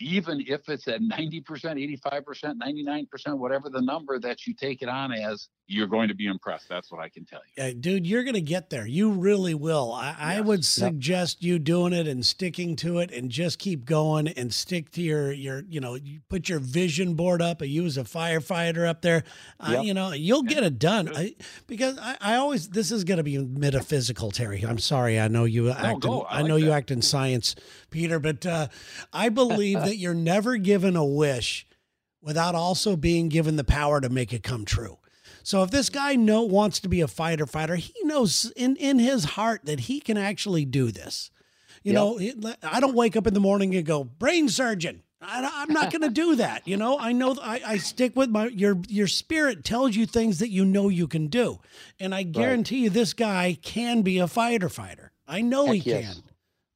even 0.00 0.42
if 0.46 0.68
it's 0.68 0.88
at 0.88 1.00
90%, 1.00 1.44
85%, 1.44 2.54
99%, 2.58 3.38
whatever 3.38 3.70
the 3.70 3.80
number 3.80 4.18
that 4.18 4.46
you 4.46 4.54
take 4.54 4.82
it 4.82 4.88
on 4.88 5.12
as, 5.12 5.48
you're 5.66 5.86
going 5.86 6.08
to 6.08 6.14
be 6.14 6.26
impressed. 6.26 6.68
That's 6.68 6.92
what 6.92 7.00
I 7.00 7.08
can 7.08 7.24
tell 7.24 7.40
you. 7.56 7.64
Yeah, 7.64 7.72
dude, 7.78 8.06
you're 8.06 8.22
going 8.24 8.34
to 8.34 8.40
get 8.42 8.68
there. 8.68 8.86
You 8.86 9.10
really 9.12 9.54
will. 9.54 9.92
I, 9.92 10.14
I 10.18 10.34
Yes. 10.36 10.44
would 10.44 10.58
Yep. 10.58 10.64
suggest 10.64 11.42
you 11.42 11.58
doing 11.58 11.92
it 11.94 12.06
and 12.06 12.26
sticking 12.26 12.76
to 12.76 12.98
it 12.98 13.10
and 13.12 13.30
just 13.30 13.58
keep 13.58 13.86
going 13.86 14.28
and 14.28 14.52
stick 14.52 14.90
to 14.92 15.00
your, 15.02 15.32
your 15.32 15.62
you 15.68 15.80
know, 15.80 15.94
you 15.94 16.20
put 16.28 16.48
your 16.50 16.58
vision 16.58 17.14
board 17.14 17.40
up 17.40 17.62
you 17.62 17.86
as 17.86 17.96
a 17.96 18.04
firefighter 18.04 18.86
up 18.86 19.00
there. 19.00 19.24
Uh, 19.58 19.70
Yep. 19.74 19.84
you 19.84 19.94
know, 19.94 20.12
you'll 20.12 20.42
get 20.42 20.62
it 20.64 20.78
done. 20.78 21.08
I, 21.14 21.34
because 21.66 21.96
I, 21.98 22.16
I 22.20 22.34
always, 22.36 22.68
this 22.68 22.90
is 22.92 23.04
going 23.04 23.18
to 23.18 23.24
be 23.24 23.38
metaphysical, 23.38 24.30
Terry. 24.32 24.62
I'm 24.62 24.78
sorry. 24.78 25.18
I 25.18 25.28
know 25.28 25.44
you 25.44 25.70
act, 25.70 25.94
in, 25.94 26.00
go. 26.00 26.22
I 26.22 26.40
I, 26.40 26.42
know 26.42 26.54
like 26.56 26.64
you 26.64 26.72
act 26.72 26.90
in 26.90 27.00
science, 27.00 27.54
Peter, 27.90 28.18
but 28.18 28.44
uh, 28.44 28.68
I 29.14 29.30
believe 29.30 29.82
that 29.84 29.96
you're 29.96 30.14
never 30.14 30.56
given 30.56 30.96
a 30.96 31.04
wish 31.04 31.66
without 32.22 32.54
also 32.54 32.96
being 32.96 33.28
given 33.28 33.56
the 33.56 33.64
power 33.64 34.00
to 34.00 34.08
make 34.08 34.32
it 34.32 34.42
come 34.42 34.64
true. 34.64 34.98
So 35.42 35.62
if 35.62 35.70
this 35.70 35.90
guy 35.90 36.14
know 36.16 36.42
wants 36.42 36.80
to 36.80 36.88
be 36.88 37.02
a 37.02 37.08
fighter 37.08 37.46
fighter, 37.46 37.76
he 37.76 37.92
knows 38.02 38.50
in 38.56 38.76
in 38.76 38.98
his 38.98 39.24
heart 39.24 39.66
that 39.66 39.80
he 39.80 40.00
can 40.00 40.16
actually 40.16 40.64
do 40.64 40.90
this. 40.90 41.30
You 41.82 41.92
Yep. 41.92 42.36
know, 42.40 42.54
I 42.62 42.80
don't 42.80 42.94
wake 42.94 43.14
up 43.14 43.26
in 43.26 43.34
the 43.34 43.40
morning 43.40 43.74
and 43.76 43.84
go 43.84 44.04
brain 44.04 44.48
surgeon. 44.48 45.02
I, 45.26 45.64
am 45.66 45.72
not 45.72 45.90
going 45.90 46.02
to 46.02 46.10
do 46.10 46.36
that. 46.36 46.66
You 46.66 46.76
know, 46.76 46.98
I 46.98 47.12
know 47.12 47.36
I, 47.42 47.60
I 47.66 47.76
stick 47.78 48.14
with 48.16 48.30
my 48.30 48.46
your 48.48 48.78
your 48.88 49.06
spirit 49.06 49.64
tells 49.64 49.96
you 49.96 50.06
things 50.06 50.38
that 50.38 50.50
you 50.50 50.64
know 50.64 50.88
you 50.88 51.06
can 51.06 51.28
do, 51.28 51.60
and 51.98 52.14
I 52.14 52.22
guarantee 52.24 52.76
right. 52.76 52.82
you 52.84 52.90
this 52.90 53.12
guy 53.12 53.56
can 53.62 54.02
be 54.02 54.18
a 54.18 54.28
fighter 54.28 54.68
fighter. 54.68 55.12
I 55.26 55.40
know 55.40 55.66
Heck 55.66 55.74
he 55.76 55.90
yes. 55.90 56.14
can. 56.14 56.22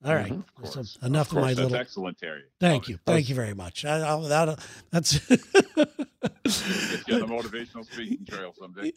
All 0.04 0.14
right. 0.14 0.32
Mm-hmm. 0.32 0.64
So 0.64 1.06
enough 1.06 1.32
of, 1.32 1.38
of 1.38 1.42
my 1.42 1.48
that's 1.48 1.60
little. 1.60 1.76
excellent, 1.76 2.18
Terry. 2.18 2.42
Thank 2.60 2.88
you. 2.88 3.00
Thank 3.04 3.28
you 3.28 3.34
very 3.34 3.54
much. 3.54 3.84
I, 3.84 3.96
I, 3.96 4.28
that, 4.28 4.64
that's. 4.90 5.18
Get 5.28 7.08
you 7.08 7.14
on 7.14 7.20
the 7.20 7.26
motivational 7.26 7.84
speaking 7.84 8.24
trail 8.24 8.54
someday. 8.58 8.92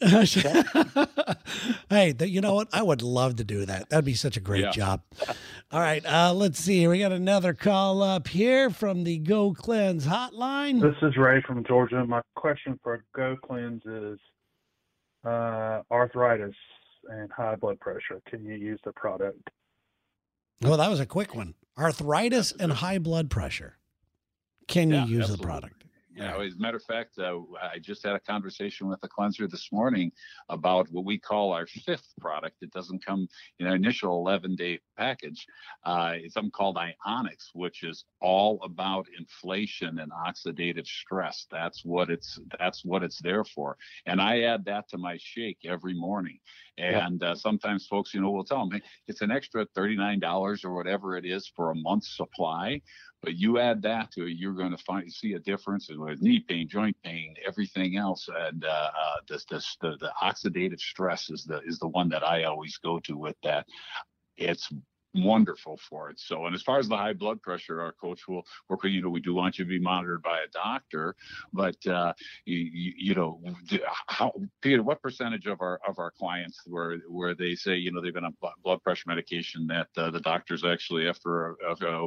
hey, 1.90 2.14
you 2.26 2.40
know 2.40 2.54
what? 2.54 2.68
I 2.72 2.82
would 2.82 3.02
love 3.02 3.36
to 3.36 3.44
do 3.44 3.66
that. 3.66 3.90
That'd 3.90 4.04
be 4.04 4.14
such 4.14 4.36
a 4.36 4.40
great 4.40 4.62
yeah. 4.62 4.70
job. 4.70 5.02
All 5.72 5.80
right. 5.80 6.04
Uh, 6.06 6.32
let's 6.34 6.60
see. 6.60 6.86
We 6.86 7.00
got 7.00 7.12
another 7.12 7.52
call 7.52 8.02
up 8.02 8.28
here 8.28 8.70
from 8.70 9.02
the 9.02 9.18
Go 9.18 9.54
Cleanse 9.54 10.06
hotline. 10.06 10.80
This 10.80 10.96
is 11.02 11.16
Ray 11.16 11.42
from 11.42 11.64
Georgia. 11.64 12.04
My 12.04 12.22
question 12.36 12.78
for 12.82 13.04
Go 13.14 13.36
Cleanse 13.44 13.82
is 13.86 14.20
uh, 15.24 15.82
arthritis 15.90 16.54
and 17.08 17.30
high 17.32 17.56
blood 17.56 17.80
pressure. 17.80 18.22
Can 18.28 18.44
you 18.44 18.54
use 18.54 18.78
the 18.84 18.92
product? 18.92 19.50
Oh, 20.64 20.76
that 20.76 20.90
was 20.90 21.00
a 21.00 21.06
quick 21.06 21.34
one. 21.34 21.54
Arthritis 21.78 22.52
and 22.52 22.72
high 22.72 22.98
blood 22.98 23.30
pressure. 23.30 23.78
Can 24.68 24.90
you 24.90 24.96
yeah, 24.96 25.06
use 25.06 25.20
absolutely. 25.22 25.42
the 25.42 25.46
product? 25.46 25.81
Yeah, 26.14 26.38
as 26.38 26.54
a 26.54 26.58
matter 26.58 26.76
of 26.76 26.84
fact, 26.84 27.18
uh, 27.18 27.38
I 27.60 27.78
just 27.78 28.04
had 28.04 28.14
a 28.14 28.20
conversation 28.20 28.88
with 28.88 28.98
a 29.02 29.08
cleanser 29.08 29.48
this 29.48 29.70
morning 29.72 30.12
about 30.50 30.88
what 30.90 31.04
we 31.04 31.18
call 31.18 31.52
our 31.52 31.66
fifth 31.66 32.12
product. 32.20 32.56
It 32.60 32.70
doesn't 32.70 33.04
come 33.04 33.28
in 33.58 33.66
an 33.66 33.74
initial 33.74 34.18
11 34.18 34.56
day 34.56 34.80
package. 34.98 35.46
Uh, 35.84 36.12
it's 36.16 36.34
something 36.34 36.50
called 36.50 36.76
Ionix, 36.76 37.48
which 37.54 37.82
is 37.82 38.04
all 38.20 38.60
about 38.62 39.06
inflation 39.18 40.00
and 40.00 40.12
oxidative 40.12 40.86
stress. 40.86 41.46
That's 41.50 41.82
what 41.84 42.10
it's 42.10 42.38
that's 42.58 42.84
what 42.84 43.02
it's 43.02 43.20
there 43.22 43.44
for. 43.44 43.76
And 44.06 44.20
I 44.20 44.42
add 44.42 44.64
that 44.66 44.88
to 44.90 44.98
my 44.98 45.18
shake 45.18 45.58
every 45.64 45.94
morning. 45.94 46.38
And 46.78 47.22
uh, 47.22 47.34
sometimes 47.34 47.86
folks, 47.86 48.14
you 48.14 48.20
know, 48.20 48.30
will 48.30 48.44
tell 48.44 48.66
me 48.66 48.80
it's 49.06 49.20
an 49.20 49.30
extra 49.30 49.66
$39 49.76 50.64
or 50.64 50.74
whatever 50.74 51.16
it 51.16 51.24
is 51.24 51.50
for 51.54 51.70
a 51.70 51.74
month's 51.74 52.16
supply. 52.16 52.80
But 53.22 53.36
you 53.36 53.58
add 53.58 53.82
that 53.82 54.10
to 54.12 54.26
it, 54.26 54.36
you're 54.36 54.52
going 54.52 54.72
to 54.76 54.82
find 54.82 55.10
see 55.12 55.34
a 55.34 55.38
difference 55.38 55.88
with 55.88 56.20
knee 56.20 56.40
pain, 56.40 56.68
joint 56.68 56.96
pain, 57.04 57.34
everything 57.46 57.96
else. 57.96 58.28
And 58.34 58.64
uh, 58.64 58.90
uh, 58.98 59.16
this, 59.28 59.44
this, 59.44 59.76
the, 59.80 59.96
the 60.00 60.12
oxidative 60.20 60.80
stress 60.80 61.30
is 61.30 61.44
the 61.44 61.60
is 61.64 61.78
the 61.78 61.88
one 61.88 62.08
that 62.08 62.24
I 62.24 62.44
always 62.44 62.76
go 62.78 62.98
to 63.00 63.16
with 63.16 63.36
that. 63.44 63.66
It's 64.36 64.68
wonderful 65.14 65.78
for 65.88 66.10
it. 66.10 66.18
So, 66.18 66.46
and 66.46 66.54
as 66.54 66.62
far 66.62 66.78
as 66.78 66.88
the 66.88 66.96
high 66.96 67.12
blood 67.12 67.42
pressure, 67.42 67.80
our 67.80 67.92
coach 67.92 68.26
will 68.28 68.44
work 68.68 68.82
with, 68.82 68.92
you 68.92 69.02
know, 69.02 69.10
we 69.10 69.20
do 69.20 69.34
want 69.34 69.58
you 69.58 69.64
to 69.64 69.68
be 69.68 69.78
monitored 69.78 70.22
by 70.22 70.38
a 70.40 70.48
doctor, 70.52 71.14
but, 71.52 71.76
uh, 71.86 72.12
you, 72.44 72.92
you 72.96 73.14
know, 73.14 73.40
how, 74.06 74.32
Peter, 74.60 74.82
what 74.82 75.02
percentage 75.02 75.46
of 75.46 75.60
our, 75.60 75.80
of 75.86 75.98
our 75.98 76.10
clients 76.10 76.60
where, 76.66 76.98
where 77.08 77.34
they 77.34 77.54
say, 77.54 77.76
you 77.76 77.92
know, 77.92 78.00
they've 78.00 78.14
been 78.14 78.24
on 78.24 78.36
blood 78.62 78.82
pressure 78.82 79.04
medication 79.06 79.66
that 79.66 79.88
uh, 79.96 80.10
the 80.10 80.20
doctors 80.20 80.64
actually, 80.64 81.08
after 81.08 81.50
a, 81.50 81.54
a, 81.68 81.86
a, 81.86 82.04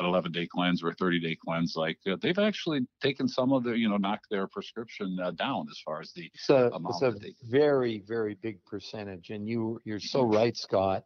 an 0.00 0.06
11 0.06 0.32
day 0.32 0.46
cleanse 0.46 0.82
or 0.82 0.88
a 0.88 0.94
30 0.94 1.20
day 1.20 1.36
cleanse, 1.36 1.76
like 1.76 1.98
uh, 2.10 2.16
they've 2.20 2.38
actually 2.38 2.80
taken 3.02 3.28
some 3.28 3.52
of 3.52 3.64
the, 3.64 3.72
you 3.72 3.88
know, 3.88 3.96
knocked 3.96 4.26
their 4.30 4.46
prescription 4.46 5.18
uh, 5.22 5.30
down 5.32 5.66
as 5.70 5.78
far 5.84 6.00
as 6.00 6.12
the 6.12 6.30
so 6.34 6.70
amount 6.72 6.94
it's 7.02 7.02
a 7.02 7.14
very, 7.48 8.02
very 8.06 8.34
big 8.34 8.64
percentage. 8.64 9.30
And 9.30 9.48
you, 9.48 9.80
you're 9.84 10.00
so 10.00 10.22
right, 10.22 10.56
Scott. 10.56 11.04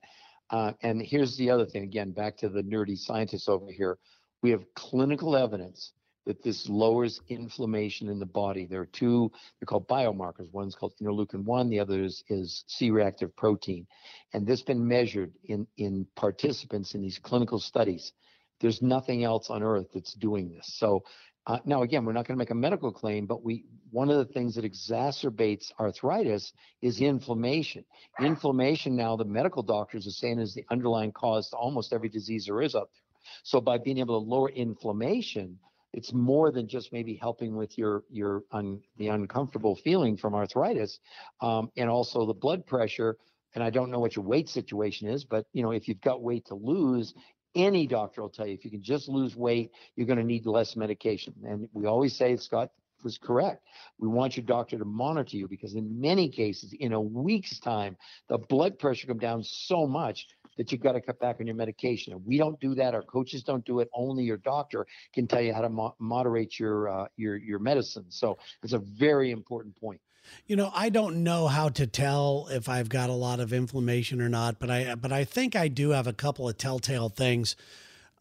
Uh, 0.51 0.73
and 0.83 1.01
here's 1.01 1.37
the 1.37 1.51
other 1.51 1.67
thing 1.67 1.83
again, 1.83 2.13
back 2.13 2.37
to 2.37 2.49
the 2.49 2.63
nerdy 2.63 2.97
scientists 2.97 3.49
over 3.49 3.71
here. 3.71 3.99
We 4.43 4.51
have 4.51 4.65
clinical 4.75 5.37
evidence 5.37 5.93
that 6.27 6.43
this 6.43 6.69
lowers 6.69 7.21
inflammation 7.29 8.09
in 8.09 8.19
the 8.19 8.27
body. 8.27 8.67
There 8.67 8.81
are 8.81 8.87
two, 8.87 9.31
they're 9.59 9.67
called 9.67 9.89
biomarkers. 9.89 10.53
One's 10.53 10.75
called 10.75 10.95
interleukin 11.01 11.45
1, 11.45 11.69
the 11.69 11.81
other 11.81 12.03
is, 12.03 12.25
is 12.29 12.65
C 12.67 12.91
reactive 12.91 13.35
protein. 13.37 13.87
And 14.33 14.47
this 14.47 14.61
has 14.61 14.65
been 14.65 14.87
measured 14.87 15.33
in, 15.45 15.67
in 15.77 16.07
participants 16.17 16.95
in 16.95 17.03
these 17.03 17.19
clinical 17.19 17.61
studies. 17.61 18.13
There's 18.61 18.81
nothing 18.81 19.25
else 19.25 19.51
on 19.51 19.63
earth 19.63 19.89
that's 19.93 20.15
doing 20.15 20.51
this. 20.51 20.75
So 20.79 21.05
uh, 21.47 21.59
now, 21.67 21.83
again, 21.83 22.05
we're 22.05 22.13
not 22.13 22.27
going 22.27 22.37
to 22.37 22.39
make 22.39 22.51
a 22.51 22.55
medical 22.55 22.91
claim, 22.91 23.27
but 23.27 23.45
we 23.45 23.65
one 23.91 24.11
of 24.11 24.17
the 24.17 24.33
things 24.33 24.55
that 24.55 24.65
exacerbates 24.65 25.71
arthritis 25.79 26.53
is 26.83 27.01
inflammation. 27.01 27.85
Inflammation 28.19 28.97
now, 28.97 29.15
the 29.15 29.25
medical 29.25 29.63
doctors 29.63 30.07
are 30.07 30.11
saying 30.11 30.41
is 30.41 30.55
the 30.55 30.65
underlying 30.71 31.13
cause 31.13 31.51
to 31.51 31.57
almost 31.57 31.93
every 31.93 32.09
disease 32.09 32.47
there 32.47 32.63
is 32.63 32.75
out 32.75 32.89
there. 32.93 33.31
So 33.45 33.61
by 33.61 33.79
being 33.79 33.99
able 33.99 34.21
to 34.21 34.27
lower 34.27 34.49
inflammation, 34.51 35.59
it's 35.93 36.13
more 36.13 36.51
than 36.51 36.67
just 36.67 36.93
maybe 36.93 37.15
helping 37.15 37.55
with 37.55 37.77
your 37.79 38.05
your 38.11 38.43
un, 38.51 38.81
the 38.97 39.09
uncomfortable 39.09 39.77
feeling 39.77 40.17
from 40.17 40.35
arthritis, 40.35 40.99
um, 41.41 41.71
and 41.77 41.91
also 41.91 42.27
the 42.27 42.35
blood 42.35 42.67
pressure. 42.67 43.17
And 43.55 43.63
I 43.63 43.71
don't 43.71 43.91
know 43.91 44.01
what 44.01 44.17
your 44.17 44.25
weight 44.25 44.49
situation 44.49 45.09
is, 45.09 45.25
but 45.25 45.47
you 45.53 45.63
know 45.63 45.71
if 45.71 45.87
you've 45.89 46.01
got 46.01 46.23
weight 46.23 46.47
to 46.47 46.55
lose, 46.55 47.15
any 47.55 47.87
doctor 47.87 48.23
will 48.23 48.31
tell 48.31 48.47
you 48.47 48.55
if 48.55 48.65
you 48.65 48.71
can 48.71 48.83
just 48.83 49.09
lose 49.09 49.37
weight, 49.37 49.71
you're 49.97 50.07
going 50.07 50.19
to 50.19 50.25
need 50.25 50.47
less 50.47 50.77
medication. 50.77 51.35
And 51.47 51.69
we 51.73 51.87
always 51.87 52.17
say, 52.17 52.37
Scott 52.37 52.71
was 53.03 53.19
correct. 53.19 53.63
We 53.99 54.09
want 54.09 54.37
your 54.37 54.47
doctor 54.47 54.79
to 54.79 54.85
monitor 54.85 55.37
you 55.37 55.47
because 55.47 55.75
in 55.75 56.01
many 56.01 56.29
cases, 56.29 56.75
in 56.81 56.93
a 56.93 57.01
week's 57.01 57.61
time, 57.61 57.97
the 58.29 58.39
blood 58.39 58.79
pressure 58.79 59.07
come 59.07 59.19
down 59.19 59.43
so 59.45 59.87
much 59.87 60.27
that 60.57 60.73
you've 60.73 60.81
got 60.81 60.93
to 60.93 61.01
cut 61.01 61.19
back 61.21 61.37
on 61.41 61.47
your 61.47 61.57
medication. 61.57 62.13
And 62.13 62.25
we 62.25 62.39
don't 62.39 62.59
do 62.61 62.75
that. 62.77 62.95
Our 62.95 63.03
coaches 63.03 63.43
don't 63.43 63.65
do 63.65 63.81
it. 63.81 63.89
Only 63.93 64.25
your 64.25 64.37
doctor 64.39 64.87
can 65.13 65.27
tell 65.27 65.41
you 65.41 65.53
how 65.53 65.61
to 65.61 65.69
mo- 65.69 65.95
moderate 65.99 66.59
your 66.59 66.89
uh, 66.89 67.07
your 67.17 67.37
your 67.37 67.59
medicine. 67.59 68.07
So 68.09 68.39
it's 68.63 68.73
a 68.73 68.79
very 68.79 69.31
important 69.31 69.77
point. 69.77 70.01
You 70.47 70.57
know, 70.57 70.71
I 70.75 70.89
don't 70.89 71.23
know 71.23 71.47
how 71.49 71.69
to 71.71 71.87
tell 71.87 72.49
if 72.51 72.69
I've 72.69 72.89
got 72.89 73.11
a 73.11 73.15
lot 73.15 73.41
of 73.41 73.53
inflammation 73.53 74.21
or 74.21 74.29
not, 74.29 74.59
but 74.59 74.71
I 74.71 74.95
but 74.95 75.13
I 75.13 75.25
think 75.25 75.57
I 75.57 75.69
do 75.69 75.91
have 75.91 76.07
a 76.07 76.13
couple 76.13 76.49
of 76.49 76.59
telltale 76.59 77.09
things. 77.09 77.57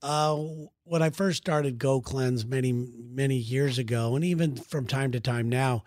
Uh, 0.02 0.44
when 0.84 1.02
I 1.02 1.10
first 1.10 1.38
started 1.38 1.80
Go 1.80 2.02
Cleanse 2.02 2.46
many 2.46 2.72
many 2.74 3.38
years 3.38 3.78
ago, 3.78 4.16
and 4.16 4.24
even 4.24 4.56
from 4.56 4.86
time 4.86 5.12
to 5.14 5.20
time 5.20 5.50
now, 5.50 5.84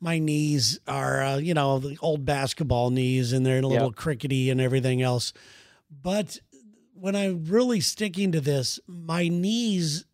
my 0.00 0.18
knees 0.18 0.80
are 0.88 1.22
uh, 1.22 1.36
you 1.36 1.54
know 1.54 1.78
the 1.78 1.96
old 2.00 2.24
basketball 2.24 2.90
knees, 2.90 3.32
and 3.32 3.44
they're 3.44 3.60
a 3.60 3.66
little 3.66 3.92
crickety 3.92 4.50
and 4.50 4.60
everything 4.60 5.02
else. 5.02 5.32
But 5.90 6.40
when 6.94 7.16
I'm 7.16 7.44
really 7.46 7.80
sticking 7.80 8.32
to 8.32 8.40
this, 8.40 8.78
my 8.86 9.28
knees 9.28 10.04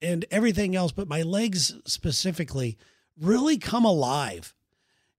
and 0.00 0.24
everything 0.30 0.76
else, 0.76 0.92
but 0.92 1.08
my 1.08 1.22
legs 1.22 1.74
specifically, 1.84 2.78
really 3.20 3.58
come 3.58 3.84
alive 3.84 4.54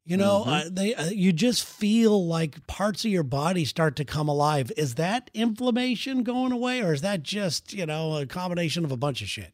you 0.10 0.18
know, 0.18 0.42
mm-hmm. 0.42 0.50
uh, 0.50 0.64
they 0.72 0.96
uh, 0.96 1.10
you 1.10 1.32
just 1.32 1.64
feel 1.64 2.26
like 2.26 2.66
parts 2.66 3.06
of 3.06 3.12
your 3.12 3.22
body 3.22 3.64
start 3.64 3.96
to 3.98 4.06
come 4.06 4.28
alive. 4.28 4.72
Is 4.76 4.96
that 4.96 5.30
inflammation 5.36 6.24
going 6.24 6.52
away, 6.52 6.82
or 6.82 6.94
is 6.94 7.02
that 7.02 7.22
just 7.22 7.74
you 7.74 7.86
know 7.86 8.18
a 8.18 8.26
combination 8.26 8.84
of 8.84 8.92
a 8.92 8.98
bunch 8.98 9.22
of 9.22 9.30
shit? 9.30 9.54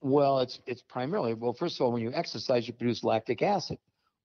Well, 0.00 0.38
it's 0.38 0.60
it's 0.66 0.80
primarily 0.80 1.34
well. 1.34 1.52
First 1.52 1.76
of 1.76 1.84
all, 1.84 1.92
when 1.92 2.00
you 2.00 2.10
exercise, 2.14 2.66
you 2.66 2.72
produce 2.72 3.04
lactic 3.04 3.42
acid. 3.42 3.76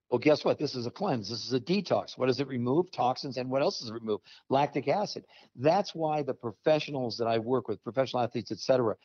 Well, 0.09 0.19
guess 0.19 0.45
what? 0.45 0.59
This 0.59 0.75
is 0.75 0.85
a 0.85 0.91
cleanse. 0.91 1.29
This 1.29 1.45
is 1.45 1.51
a 1.51 1.59
detox. 1.59 2.17
What 2.17 2.27
does 2.27 2.39
it 2.39 2.47
remove? 2.47 2.89
Toxins. 2.91 3.35
And 3.35 3.49
what 3.49 3.61
else 3.61 3.79
does 3.79 3.89
it 3.89 3.93
remove? 3.93 4.21
Lactic 4.47 4.87
acid. 4.87 5.25
That's 5.57 5.93
why 5.93 6.21
the 6.23 6.35
professionals 6.35 7.17
that 7.17 7.27
I 7.27 7.39
work 7.39 7.67
with, 7.67 7.83
professional 7.83 8.23
athletes, 8.23 8.51
et 8.51 8.59
cetera, 8.59 8.95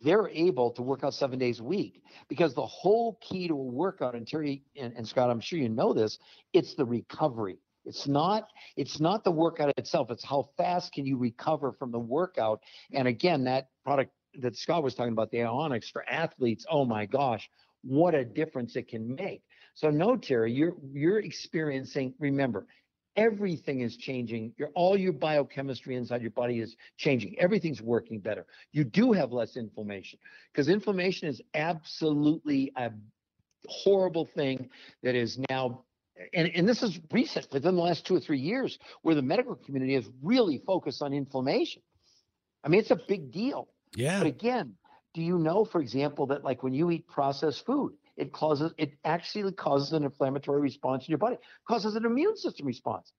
they're 0.00 0.28
able 0.28 0.70
to 0.72 0.82
work 0.82 1.04
out 1.04 1.14
seven 1.14 1.38
days 1.38 1.60
a 1.60 1.64
week 1.64 2.02
because 2.28 2.54
the 2.54 2.66
whole 2.66 3.18
key 3.20 3.48
to 3.48 3.54
a 3.54 3.56
workout 3.56 4.14
and 4.14 4.26
terry 4.26 4.62
and, 4.76 4.92
and, 4.96 5.06
scott 5.06 5.30
i'm 5.30 5.40
sure 5.40 5.58
you 5.58 5.68
know 5.68 5.92
this 5.92 6.18
it's 6.54 6.74
the 6.74 6.84
recovery. 6.84 7.58
It's 7.84 8.06
not 8.06 8.48
it's 8.76 8.98
not 8.98 9.24
the 9.24 9.30
workout 9.30 9.72
itself. 9.76 10.10
It's 10.10 10.24
how 10.24 10.48
fast 10.56 10.92
can 10.92 11.04
you 11.04 11.18
recover 11.18 11.72
from 11.72 11.90
the 11.90 11.98
workout. 11.98 12.62
And 12.92 13.06
again 13.06 13.44
that 13.44 13.68
product 13.84 14.12
that 14.40 14.56
scott 14.56 14.82
was 14.82 14.94
talking 14.94 15.12
about 15.12 15.30
the 15.30 15.38
Ionix 15.38 15.90
for 15.92 16.08
athletes 16.08 16.64
oh 16.70 16.84
my 16.84 17.04
gosh 17.06 17.48
what 17.82 18.14
a 18.14 18.24
difference 18.24 18.76
it 18.76 18.88
can 18.88 19.14
make. 19.14 19.42
So 19.74 19.90
no 19.90 20.16
terry 20.16 20.52
you're 20.52 20.74
you're 20.92 21.20
experiencing 21.20 22.14
remember 22.18 22.66
everything 23.16 23.80
is 23.80 23.96
changing. 23.96 24.52
Your 24.56 24.70
all 24.74 24.96
your 24.96 25.12
biochemistry 25.12 25.96
inside 25.96 26.22
your 26.22 26.30
body 26.30 26.60
is 26.60 26.76
changing. 26.96 27.38
Everything's 27.38 27.82
working 27.82 28.20
better. 28.20 28.46
You 28.72 28.84
do 28.84 29.12
have 29.12 29.32
less 29.32 29.56
inflammation 29.56 30.18
because 30.52 30.68
inflammation 30.68 31.28
is 31.28 31.40
absolutely 31.54 32.72
a 32.76 32.90
horrible 33.66 34.26
thing 34.26 34.68
that 35.02 35.14
is 35.14 35.38
now 35.48 35.84
and, 36.32 36.48
and 36.54 36.68
this 36.68 36.82
is 36.82 37.00
recent 37.10 37.48
within 37.52 37.74
the 37.74 37.82
last 37.82 38.06
two 38.06 38.14
or 38.14 38.20
three 38.20 38.38
years 38.38 38.78
where 39.02 39.14
the 39.14 39.22
medical 39.22 39.56
community 39.56 39.94
has 39.94 40.08
really 40.22 40.62
focused 40.64 41.02
on 41.02 41.12
inflammation. 41.12 41.82
I 42.62 42.68
mean, 42.68 42.80
it's 42.80 42.92
a 42.92 43.00
big 43.08 43.32
deal. 43.32 43.68
Yeah. 43.96 44.18
But 44.18 44.28
again, 44.28 44.74
do 45.12 45.22
you 45.22 45.38
know, 45.38 45.64
for 45.64 45.80
example, 45.80 46.26
that 46.26 46.44
like 46.44 46.62
when 46.62 46.72
you 46.72 46.90
eat 46.90 47.08
processed 47.08 47.66
food, 47.66 47.94
it 48.16 48.32
causes 48.32 48.72
it 48.78 48.92
actually 49.04 49.52
causes 49.52 49.92
an 49.92 50.04
inflammatory 50.04 50.60
response 50.60 51.06
in 51.06 51.10
your 51.12 51.18
body, 51.18 51.36
causes 51.66 51.96
an 51.96 52.04
immune 52.04 52.36
system 52.36 52.66
response 52.66 53.12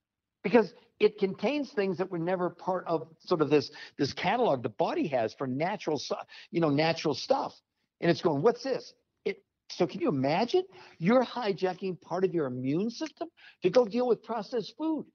because 0.43 0.73
it 0.99 1.17
contains 1.17 1.71
things 1.71 1.97
that 1.97 2.09
were 2.09 2.19
never 2.19 2.49
part 2.49 2.85
of 2.87 3.07
sort 3.19 3.41
of 3.41 3.49
this 3.49 3.71
this 3.97 4.13
catalog 4.13 4.63
the 4.63 4.69
body 4.69 5.07
has 5.07 5.33
for 5.33 5.47
natural 5.47 6.01
you 6.51 6.61
know 6.61 6.69
natural 6.69 7.13
stuff 7.13 7.53
and 8.01 8.11
it's 8.11 8.21
going, 8.21 8.41
what's 8.41 8.63
this? 8.63 8.93
It 9.25 9.43
so 9.69 9.87
can 9.87 10.01
you 10.01 10.09
imagine 10.09 10.63
you're 10.99 11.23
hijacking 11.23 11.99
part 12.01 12.23
of 12.23 12.33
your 12.33 12.45
immune 12.45 12.89
system 12.89 13.29
to 13.63 13.69
go 13.69 13.85
deal 13.85 14.07
with 14.07 14.23
processed 14.23 14.75
food? 14.77 15.05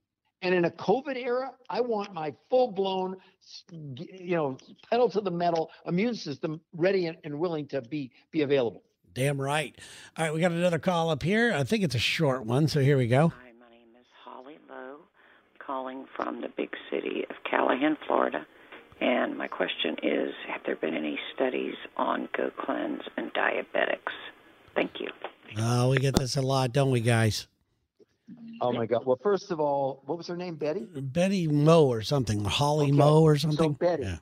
And 0.43 0.55
in 0.55 0.65
a 0.65 0.71
COVID 0.71 1.17
era, 1.17 1.53
I 1.69 1.83
want 1.83 2.15
my 2.15 2.35
full 2.49 2.73
blown, 2.73 3.17
you 3.71 4.37
know, 4.37 4.57
pedal 4.89 5.11
to 5.11 5.21
the 5.21 5.31
metal 5.31 5.71
immune 5.87 6.15
system 6.15 6.61
ready 6.73 7.07
and, 7.07 7.19
and 7.25 7.39
willing 7.39 7.69
to 7.69 7.83
be 7.83 8.11
be 8.33 8.43
available. 8.43 8.83
Damn 9.15 9.41
right. 9.41 9.77
All 10.17 10.25
right, 10.25 10.35
we 10.35 10.41
got 10.41 10.53
another 10.53 10.79
call 10.79 11.11
up 11.11 11.23
here. 11.23 11.53
I 11.53 11.65
think 11.65 11.83
it's 11.83 11.95
a 11.95 12.01
short 12.01 12.45
one, 12.45 12.69
so 12.69 12.81
here 12.81 12.97
we 12.97 13.09
go. 13.09 13.29
Hi, 13.29 13.53
my 13.59 13.69
name 13.71 13.89
is 13.99 14.07
Holly 14.25 14.59
Lowe, 14.69 15.01
calling 15.59 16.07
from 16.17 16.41
the 16.41 16.49
big 16.57 16.71
city 16.91 17.25
of 17.29 17.37
Callahan, 17.49 17.97
Florida. 18.07 18.47
And 19.01 19.37
my 19.37 19.49
question 19.49 19.97
is 20.03 20.33
Have 20.49 20.61
there 20.65 20.77
been 20.77 20.95
any 20.95 21.19
studies 21.35 21.75
on 21.97 22.29
Go 22.37 22.51
Cleanse 22.57 23.03
and 23.17 23.33
diabetics? 23.33 24.13
Thank 24.75 25.01
you. 25.01 25.09
Oh, 25.59 25.91
we 25.91 25.97
get 25.97 26.15
this 26.15 26.37
a 26.37 26.43
lot, 26.43 26.73
don't 26.73 26.91
we, 26.91 27.01
guys? 27.01 27.49
Oh 28.61 28.73
my 28.73 28.87
God! 28.87 29.05
Well, 29.05 29.19
first 29.21 29.51
of 29.51 29.59
all, 29.59 30.03
what 30.07 30.17
was 30.17 30.29
her 30.29 30.37
name? 30.37 30.55
Betty. 30.55 30.87
Betty 30.95 31.49
Moe 31.49 31.87
or 31.89 32.03
something, 32.03 32.45
Holly 32.45 32.85
Okay. 32.87 32.93
Moe 32.93 33.23
or 33.23 33.37
something. 33.37 33.59
So 33.59 33.69
Betty, 33.71 34.05
Yeah. 34.05 34.19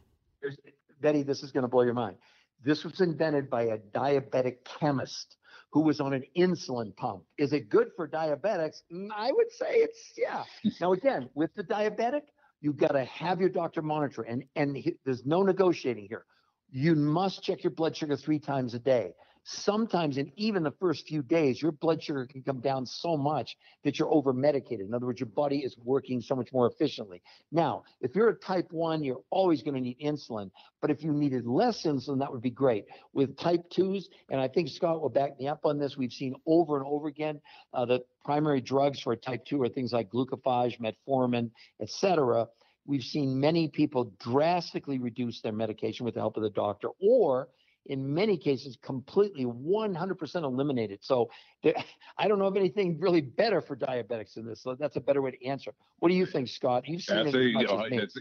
Betty, 1.02 1.22
this 1.22 1.42
is 1.42 1.52
going 1.52 1.62
to 1.62 1.68
blow 1.68 1.82
your 1.82 1.92
mind. 1.92 2.16
This 2.62 2.84
was 2.84 3.00
invented 3.00 3.48
by 3.48 3.62
a 3.64 3.78
diabetic 3.78 4.64
chemist 4.64 5.36
who 5.70 5.80
was 5.82 6.00
on 6.00 6.12
an 6.12 6.24
insulin 6.36 6.94
pump. 6.96 7.24
Is 7.36 7.52
it 7.52 7.68
good 7.68 7.88
for 7.94 8.08
diabetics? 8.08 8.82
Mm, 8.92 9.08
I 9.14 9.30
would 9.32 9.50
say 9.50 9.66
it's 9.76 10.12
yeah. 10.16 10.44
now 10.80 10.92
again, 10.92 11.28
with 11.34 11.54
the 11.54 11.64
diabetic, 11.64 12.22
you've 12.60 12.76
got 12.76 12.92
to 12.92 13.04
have 13.04 13.40
your 13.40 13.50
doctor 13.50 13.82
monitor, 13.82 14.22
and 14.22 14.44
and 14.56 14.76
he- 14.76 14.98
there's 15.04 15.24
no 15.26 15.42
negotiating 15.42 16.06
here. 16.08 16.24
You 16.70 16.94
must 16.94 17.42
check 17.42 17.62
your 17.64 17.70
blood 17.70 17.96
sugar 17.96 18.16
three 18.16 18.38
times 18.38 18.74
a 18.74 18.78
day. 18.78 19.14
Sometimes, 19.50 20.18
in 20.18 20.30
even 20.36 20.62
the 20.62 20.72
first 20.72 21.08
few 21.08 21.22
days, 21.22 21.62
your 21.62 21.72
blood 21.72 22.02
sugar 22.02 22.26
can 22.26 22.42
come 22.42 22.60
down 22.60 22.84
so 22.84 23.16
much 23.16 23.56
that 23.82 23.98
you're 23.98 24.12
over 24.12 24.34
medicated. 24.34 24.86
In 24.86 24.92
other 24.92 25.06
words, 25.06 25.20
your 25.20 25.30
body 25.30 25.60
is 25.60 25.74
working 25.82 26.20
so 26.20 26.36
much 26.36 26.52
more 26.52 26.66
efficiently. 26.66 27.22
Now, 27.50 27.84
if 28.02 28.14
you're 28.14 28.28
a 28.28 28.34
type 28.34 28.70
1, 28.72 29.02
you're 29.02 29.22
always 29.30 29.62
going 29.62 29.72
to 29.72 29.80
need 29.80 29.98
insulin. 30.00 30.50
But 30.82 30.90
if 30.90 31.02
you 31.02 31.14
needed 31.14 31.46
less 31.46 31.84
insulin, 31.84 32.18
that 32.18 32.30
would 32.30 32.42
be 32.42 32.50
great. 32.50 32.84
With 33.14 33.38
type 33.38 33.62
2s, 33.70 34.04
and 34.28 34.38
I 34.38 34.48
think 34.48 34.68
Scott 34.68 35.00
will 35.00 35.08
back 35.08 35.40
me 35.40 35.48
up 35.48 35.64
on 35.64 35.78
this, 35.78 35.96
we've 35.96 36.12
seen 36.12 36.34
over 36.46 36.76
and 36.76 36.86
over 36.86 37.08
again 37.08 37.40
uh, 37.72 37.86
the 37.86 38.04
primary 38.26 38.60
drugs 38.60 39.00
for 39.00 39.16
type 39.16 39.46
2 39.46 39.62
are 39.62 39.68
things 39.70 39.94
like 39.94 40.10
glucophage, 40.10 40.78
metformin, 40.78 41.50
et 41.80 41.88
cetera. 41.88 42.46
We've 42.84 43.02
seen 43.02 43.40
many 43.40 43.68
people 43.68 44.12
drastically 44.20 44.98
reduce 44.98 45.40
their 45.40 45.52
medication 45.52 46.04
with 46.04 46.16
the 46.16 46.20
help 46.20 46.36
of 46.36 46.42
the 46.42 46.50
doctor, 46.50 46.88
or 47.00 47.48
in 47.86 48.14
many 48.14 48.36
cases, 48.36 48.76
completely 48.82 49.44
100% 49.44 50.42
eliminated. 50.42 50.98
So 51.02 51.30
there, 51.62 51.74
I 52.18 52.28
don't 52.28 52.38
know 52.38 52.46
of 52.46 52.56
anything 52.56 52.98
really 53.00 53.20
better 53.20 53.60
for 53.60 53.76
diabetics 53.76 54.34
than 54.34 54.46
this. 54.46 54.62
So 54.62 54.74
that's 54.74 54.96
a 54.96 55.00
better 55.00 55.22
way 55.22 55.32
to 55.32 55.44
answer. 55.46 55.72
What 55.98 56.08
do 56.10 56.14
you 56.14 56.26
think, 56.26 56.48
Scott? 56.48 56.86
You've 56.86 57.02
seen 57.02 57.24
That's 57.24 57.34
it 57.34 57.38
a, 57.38 57.42
you 57.44 57.66
know, 57.66 57.84
it's- 57.86 58.16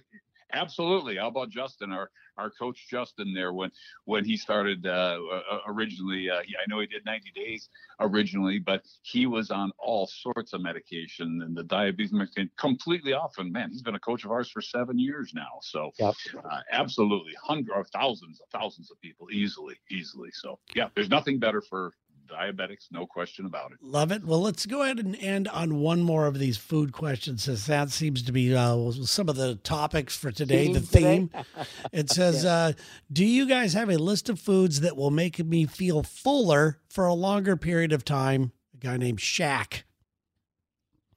absolutely. 0.53 1.17
How 1.17 1.27
about 1.27 1.49
Justin, 1.49 1.91
our 1.91 2.09
our 2.37 2.51
coach 2.51 2.87
Justin 2.89 3.33
there 3.33 3.53
when 3.53 3.71
when 4.05 4.23
he 4.23 4.37
started 4.37 4.85
uh, 4.85 5.19
uh, 5.31 5.59
originally? 5.67 6.29
Uh, 6.29 6.39
I 6.39 6.65
know 6.67 6.79
he 6.79 6.87
did 6.87 7.05
90 7.05 7.31
days 7.31 7.69
originally, 7.99 8.59
but 8.59 8.83
he 9.01 9.25
was 9.25 9.51
on 9.51 9.71
all 9.77 10.07
sorts 10.07 10.53
of 10.53 10.61
medication 10.61 11.41
and 11.43 11.55
the 11.55 11.63
diabetes 11.63 12.13
medication 12.13 12.51
completely 12.57 13.13
off. 13.13 13.33
And 13.37 13.51
man, 13.51 13.71
he's 13.71 13.81
been 13.81 13.95
a 13.95 13.99
coach 13.99 14.25
of 14.25 14.31
ours 14.31 14.49
for 14.49 14.61
seven 14.61 14.99
years 14.99 15.31
now. 15.33 15.59
So 15.61 15.91
Yep. 15.99 16.15
uh, 16.49 16.59
absolutely, 16.71 17.33
hundreds 17.41 17.89
thousands 17.91 18.39
of 18.41 18.47
thousands 18.59 18.91
of 18.91 18.99
people 19.01 19.27
easily, 19.31 19.75
easily. 19.89 20.29
So 20.31 20.59
yeah, 20.75 20.89
there's 20.95 21.09
nothing 21.09 21.39
better 21.39 21.61
for 21.61 21.93
diabetics, 22.27 22.87
no 22.91 23.05
question 23.05 23.45
about 23.45 23.71
it. 23.71 23.77
Love 23.81 24.11
it. 24.11 24.23
Well, 24.23 24.41
let's 24.41 24.65
go 24.65 24.83
ahead 24.83 24.99
and 24.99 25.15
end 25.15 25.47
on 25.47 25.79
one 25.79 26.01
more 26.01 26.27
of 26.27 26.39
these 26.39 26.57
food 26.57 26.91
questions, 26.91 27.43
since 27.43 27.65
that 27.67 27.89
seems 27.89 28.21
to 28.23 28.31
be 28.31 28.53
uh, 28.55 28.91
some 28.91 29.29
of 29.29 29.35
the 29.35 29.55
topics 29.55 30.15
for 30.15 30.31
today. 30.31 30.71
the 30.71 30.79
Theme 30.79 31.29
theme. 31.29 31.29
today? 31.29 31.67
It 31.91 32.09
says, 32.09 32.45
uh, 32.45 32.73
"Do 33.11 33.25
you 33.25 33.47
guys 33.47 33.73
have 33.73 33.89
a 33.89 33.97
list 33.97 34.29
of 34.29 34.39
foods 34.39 34.81
that 34.81 34.95
will 34.97 35.11
make 35.11 35.43
me 35.43 35.65
feel 35.65 36.03
fuller 36.03 36.79
for 36.89 37.05
a 37.05 37.13
longer 37.13 37.55
period 37.57 37.91
of 37.91 38.03
time?" 38.05 38.51
A 38.73 38.77
guy 38.77 38.97
named 38.97 39.19
Shaq. 39.19 39.83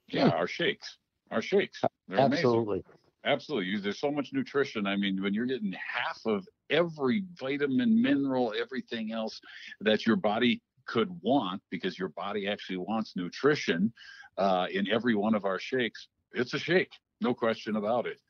Yeah, 0.09 0.29
our 0.29 0.47
shakes, 0.47 0.97
our 1.31 1.43
shakes, 1.43 1.83
they're 2.09 2.19
amazing. 2.19 2.45
Absolutely. 2.47 2.85
Absolutely. 3.25 3.77
There's 3.79 4.01
so 4.01 4.11
much 4.11 4.33
nutrition. 4.33 4.87
I 4.87 4.97
mean, 4.97 5.23
when 5.23 5.35
you're 5.35 5.47
getting 5.47 5.73
half 5.73 6.21
of 6.25 6.49
every 6.71 7.25
vitamin, 7.39 8.01
mineral, 8.01 8.55
everything 8.59 9.13
else 9.13 9.41
that 9.81 10.07
your 10.07 10.17
body 10.17 10.63
could 10.87 11.11
want, 11.23 11.63
because 11.71 11.99
your 11.99 12.09
body 12.09 12.49
actually 12.49 12.79
wants 12.79 13.17
nutrition 13.17 13.93
uh, 14.39 14.67
in 14.71 14.89
every 14.91 15.15
one 15.15 15.35
of 15.35 15.45
our 15.45 15.59
shakes, 15.59 16.09
it's 16.33 16.55
a 16.55 16.59
shake, 16.59 16.93
no 17.21 17.35
question 17.35 17.77
about 17.77 18.07
it. 18.07 18.21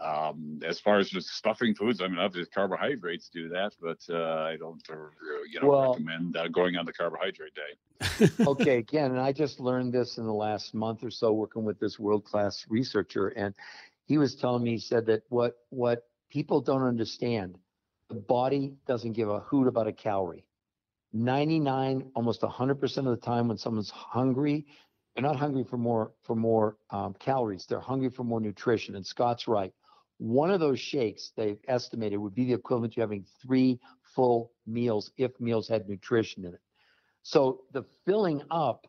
Um, 0.00 0.60
as 0.64 0.78
far 0.78 1.00
as 1.00 1.10
just 1.10 1.28
stuffing 1.30 1.74
foods, 1.74 2.00
I 2.00 2.06
mean, 2.06 2.18
obviously 2.18 2.48
carbohydrates 2.54 3.30
do 3.30 3.48
that, 3.48 3.72
but 3.80 3.98
uh, 4.08 4.42
I 4.42 4.56
don't, 4.56 4.80
uh, 4.88 4.94
you 5.50 5.60
know, 5.60 5.68
Well- 5.68 5.92
recommend 5.92 6.36
uh, 6.36 6.46
going 6.48 6.76
on 6.76 6.86
the 6.86 6.92
carbohydrate 6.92 7.52
day. 7.54 8.28
okay, 8.46 8.78
again, 8.78 9.10
and 9.10 9.20
I 9.20 9.32
just 9.32 9.58
learned 9.58 9.92
this 9.92 10.18
in 10.18 10.24
the 10.24 10.32
last 10.32 10.72
month 10.72 11.02
or 11.02 11.10
so 11.10 11.32
working 11.32 11.64
with 11.64 11.80
this 11.80 11.98
world-class 11.98 12.66
researcher, 12.68 13.28
and 13.28 13.54
he 14.06 14.18
was 14.18 14.36
telling 14.36 14.62
me, 14.62 14.72
he 14.72 14.78
said 14.78 15.06
that 15.06 15.22
what 15.30 15.56
what 15.70 16.06
people 16.30 16.60
don't 16.60 16.82
understand, 16.82 17.58
the 18.08 18.14
body 18.14 18.74
doesn't 18.86 19.12
give 19.12 19.28
a 19.28 19.40
hoot 19.40 19.66
about 19.66 19.88
a 19.88 19.92
calorie. 19.92 20.44
99, 21.12 22.10
almost 22.14 22.42
100% 22.42 22.98
of 22.98 23.04
the 23.04 23.16
time 23.16 23.48
when 23.48 23.56
someone's 23.56 23.90
hungry, 23.90 24.66
they're 25.14 25.22
not 25.22 25.36
hungry 25.36 25.64
for 25.64 25.78
more 25.78 26.12
for 26.22 26.36
more 26.36 26.76
um, 26.90 27.14
calories. 27.18 27.66
They're 27.66 27.80
hungry 27.80 28.10
for 28.10 28.24
more 28.24 28.40
nutrition. 28.40 28.94
And 28.94 29.04
Scott's 29.04 29.48
right. 29.48 29.72
One 30.18 30.50
of 30.50 30.60
those 30.60 30.78
shakes 30.78 31.32
they've 31.36 31.58
estimated 31.66 32.18
would 32.18 32.34
be 32.34 32.44
the 32.44 32.52
equivalent 32.52 32.94
to 32.94 33.00
having 33.00 33.24
three 33.42 33.80
full 34.14 34.52
meals 34.66 35.10
if 35.16 35.32
meals 35.40 35.68
had 35.68 35.88
nutrition 35.88 36.44
in 36.44 36.54
it. 36.54 36.60
So 37.22 37.62
the 37.72 37.84
filling 38.04 38.42
up, 38.50 38.86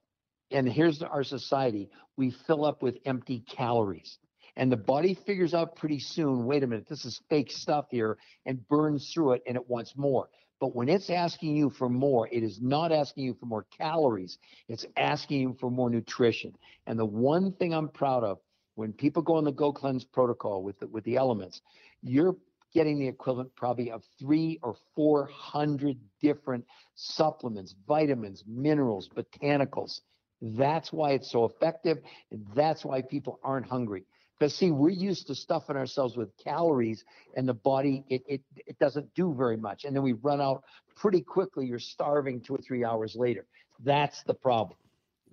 and 0.52 0.68
here's 0.68 1.02
our 1.02 1.24
society, 1.24 1.90
we 2.18 2.32
fill 2.32 2.66
up 2.66 2.82
with 2.82 2.98
empty 3.06 3.40
calories. 3.42 4.18
And 4.56 4.72
the 4.72 4.78
body 4.78 5.14
figures 5.14 5.54
out 5.54 5.76
pretty 5.76 6.00
soon, 6.00 6.46
wait 6.46 6.64
a 6.64 6.68
minute, 6.68 6.88
this 6.88 7.06
is 7.06 7.22
fake 7.30 7.52
stuff 7.52 7.86
here, 7.90 8.18
and 8.46 8.68
burns 8.68 9.12
through 9.12 9.34
it 9.34 9.44
and 9.48 9.56
it 9.56 9.70
wants 9.70 9.96
more. 9.96 10.30
But 10.60 10.76
when 10.76 10.90
it's 10.90 11.10
asking 11.10 11.56
you 11.56 11.70
for 11.70 11.88
more, 11.90 12.28
it 12.32 12.44
is 12.44 12.60
not 12.62 12.92
asking 12.92 13.24
you 13.24 13.34
for 13.40 13.46
more 13.46 13.66
calories, 13.78 14.38
it's 14.68 14.86
asking 14.98 15.40
you 15.42 15.58
for 15.60 15.72
more 15.72 15.90
nutrition. 15.90 16.54
And 16.86 17.00
the 17.00 17.06
one 17.06 17.54
thing 17.54 17.74
I'm 17.74 17.88
proud 17.88 18.24
of, 18.24 18.40
when 18.76 18.94
people 18.94 19.22
go 19.22 19.36
on 19.36 19.44
the 19.44 19.52
Go 19.52 19.72
Cleanse 19.72 20.04
protocol 20.06 20.64
with 20.64 20.80
the, 20.80 20.88
with 20.88 21.04
the 21.06 21.16
elements, 21.16 21.62
you're 22.02 22.36
getting 22.74 23.00
the 23.00 23.08
equivalent 23.08 23.54
probably 23.56 23.90
of 23.92 24.04
three 24.20 24.60
or 24.62 24.76
four 24.96 25.28
hundred 25.34 25.98
different 26.22 26.66
supplements, 26.96 27.76
vitamins, 27.88 28.44
minerals, 28.48 29.10
botanicals. 29.10 30.02
That's 30.42 30.94
why 30.94 31.12
it's 31.12 31.32
so 31.32 31.46
effective, 31.46 31.98
and 32.32 32.46
that's 32.54 32.86
why 32.86 33.02
people 33.02 33.40
aren't 33.44 33.66
hungry. 33.66 34.06
Because 34.40 34.56
see, 34.56 34.72
we're 34.72 34.90
used 34.90 35.28
to 35.28 35.36
stuffing 35.36 35.76
ourselves 35.76 36.16
with 36.16 36.36
calories, 36.38 37.04
and 37.36 37.48
the 37.48 37.54
body 37.54 38.06
it, 38.10 38.24
it 38.28 38.42
it 38.56 38.80
doesn't 38.80 39.14
do 39.14 39.34
very 39.34 39.58
much, 39.58 39.84
and 39.84 39.94
then 39.96 40.02
we 40.02 40.14
run 40.14 40.40
out 40.40 40.64
pretty 40.96 41.22
quickly. 41.22 41.66
You're 41.66 41.80
starving 41.80 42.40
two 42.40 42.56
or 42.56 42.60
three 42.60 42.86
hours 42.86 43.16
later. 43.16 43.46
That's 43.84 44.24
the 44.24 44.34
problem. 44.34 44.78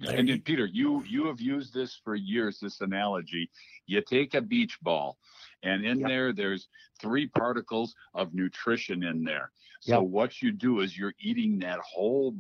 And 0.01 0.29
then, 0.29 0.40
Peter, 0.42 0.66
you 0.66 1.05
you 1.05 1.27
have 1.27 1.40
used 1.40 1.73
this 1.73 1.99
for 2.05 2.16
years. 2.16 2.59
This 2.61 2.81
analogy: 2.81 3.49
you 3.87 4.03
take 4.03 4.35
a 4.35 4.42
beach 4.42 4.79
ball, 4.83 5.19
and 5.62 5.87
in 5.87 6.01
Yep. 6.01 6.09
there, 6.09 6.33
there's 6.33 6.69
three 7.01 7.29
particles 7.29 7.95
of 8.12 8.35
nutrition 8.35 9.05
in 9.05 9.25
there. 9.25 9.53
So 9.81 10.01
Yep. 10.01 10.11
what 10.11 10.43
you 10.43 10.53
do 10.53 10.81
is 10.81 10.97
you're 10.99 11.15
eating 11.21 11.59
that 11.61 11.79
whole 11.81 12.35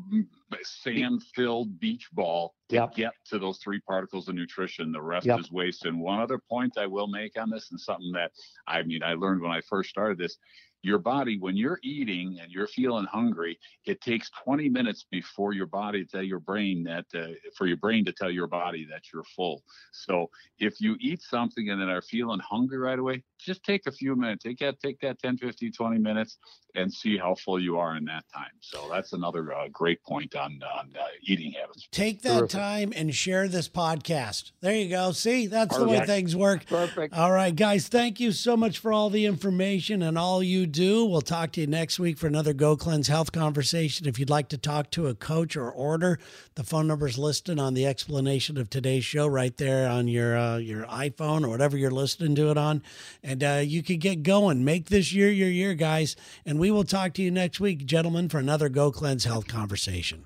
sand-filled 0.62 1.78
beach 1.78 2.08
ball 2.12 2.54
to 2.68 2.76
Yep. 2.76 2.94
get 2.94 3.12
to 3.26 3.38
those 3.38 3.58
three 3.58 3.80
particles 3.80 4.28
of 4.28 4.34
nutrition. 4.34 4.92
The 4.92 5.02
rest 5.02 5.26
Yep. 5.26 5.40
is 5.40 5.52
waste. 5.52 5.84
And 5.84 6.00
one 6.00 6.18
other 6.20 6.38
point 6.38 6.78
I 6.78 6.86
will 6.86 7.06
make 7.06 7.38
on 7.38 7.50
this, 7.50 7.70
and 7.70 7.80
something 7.80 8.12
that 8.12 8.32
I 8.66 8.82
mean 8.82 9.02
I 9.02 9.14
learned 9.14 9.42
when 9.42 9.52
I 9.52 9.60
first 9.60 9.90
started 9.90 10.18
this. 10.18 10.38
Your 10.82 10.98
body, 10.98 11.38
when 11.38 11.56
you're 11.56 11.80
eating 11.82 12.38
and 12.40 12.50
you're 12.50 12.66
feeling 12.68 13.06
hungry, 13.06 13.58
it 13.84 14.00
takes 14.00 14.30
20 14.44 14.68
minutes 14.68 15.06
before 15.10 15.52
your 15.52 15.66
body 15.66 16.04
to 16.04 16.10
tell 16.10 16.22
your 16.22 16.38
brain 16.38 16.84
that 16.84 17.06
uh, 17.14 17.32
for 17.56 17.66
your 17.66 17.76
brain 17.76 18.04
to 18.04 18.12
tell 18.12 18.30
your 18.30 18.46
body 18.46 18.86
that 18.90 19.02
you're 19.12 19.24
full. 19.24 19.62
So 19.92 20.30
if 20.58 20.80
you 20.80 20.96
eat 21.00 21.22
something 21.22 21.70
and 21.70 21.80
then 21.80 21.88
are 21.88 22.02
feeling 22.02 22.40
hungry 22.40 22.78
right 22.78 22.98
away, 22.98 23.24
just 23.38 23.62
take 23.64 23.86
a 23.86 23.92
few 23.92 24.16
minutes. 24.16 24.44
Take 24.44 24.58
that, 24.58 24.80
take 24.80 25.00
that 25.00 25.18
10, 25.18 25.38
15, 25.38 25.72
20 25.72 25.98
minutes 25.98 26.38
and 26.74 26.92
see 26.92 27.16
how 27.16 27.34
full 27.34 27.60
you 27.60 27.78
are 27.78 27.96
in 27.96 28.04
that 28.06 28.24
time. 28.32 28.50
So 28.60 28.88
that's 28.90 29.12
another 29.12 29.54
uh, 29.54 29.68
great 29.72 30.02
point 30.02 30.34
on, 30.36 30.60
on 30.76 30.92
uh, 30.98 31.04
eating 31.22 31.52
habits. 31.52 31.88
Take 31.90 32.22
that 32.22 32.38
Terrific. 32.38 32.50
time 32.50 32.92
and 32.94 33.14
share 33.14 33.48
this 33.48 33.68
podcast. 33.68 34.52
There 34.60 34.74
you 34.74 34.88
go. 34.88 35.12
See, 35.12 35.46
that's 35.46 35.76
the 35.76 35.86
way 35.86 36.04
things 36.04 36.36
work. 36.36 36.66
Perfect. 36.66 37.14
All 37.14 37.32
right, 37.32 37.54
guys, 37.54 37.88
thank 37.88 38.20
you 38.20 38.32
so 38.32 38.56
much 38.56 38.78
for 38.78 38.92
all 38.92 39.10
the 39.10 39.26
information 39.26 40.02
and 40.02 40.18
all 40.18 40.42
you 40.42 40.65
you 40.66 40.72
do. 40.72 41.04
We'll 41.04 41.20
talk 41.20 41.52
to 41.52 41.60
you 41.60 41.66
next 41.66 42.00
week 42.00 42.18
for 42.18 42.26
another 42.26 42.52
Go 42.52 42.76
Cleanse 42.76 43.06
Health 43.06 43.30
conversation. 43.30 44.08
If 44.08 44.18
you'd 44.18 44.30
like 44.30 44.48
to 44.48 44.58
talk 44.58 44.90
to 44.92 45.06
a 45.06 45.14
coach 45.14 45.56
or 45.56 45.70
order, 45.70 46.18
the 46.56 46.64
phone 46.64 46.88
number 46.88 47.06
is 47.06 47.18
listed 47.18 47.60
on 47.60 47.74
the 47.74 47.86
explanation 47.86 48.58
of 48.58 48.68
today's 48.68 49.04
show 49.04 49.28
right 49.28 49.56
there 49.56 49.88
on 49.88 50.08
your 50.08 50.36
uh, 50.36 50.56
your 50.56 50.84
iPhone 50.86 51.44
or 51.44 51.48
whatever 51.48 51.76
you're 51.76 51.90
listening 51.90 52.34
to 52.34 52.50
it 52.50 52.58
on, 52.58 52.82
and 53.22 53.44
uh, 53.44 53.62
you 53.64 53.82
can 53.82 53.98
get 53.98 54.24
going. 54.24 54.64
Make 54.64 54.86
this 54.86 55.12
year 55.12 55.30
your 55.30 55.48
year, 55.48 55.74
guys. 55.74 56.16
And 56.44 56.58
we 56.58 56.70
will 56.72 56.84
talk 56.84 57.14
to 57.14 57.22
you 57.22 57.30
next 57.30 57.60
week, 57.60 57.86
gentlemen, 57.86 58.28
for 58.28 58.38
another 58.38 58.68
Go 58.68 58.90
Cleanse 58.90 59.24
Health 59.24 59.46
conversation. 59.46 60.24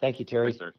Thank 0.00 0.20
you, 0.20 0.24
Terry. 0.24 0.52
Yes, 0.52 0.58
sir. 0.58 0.72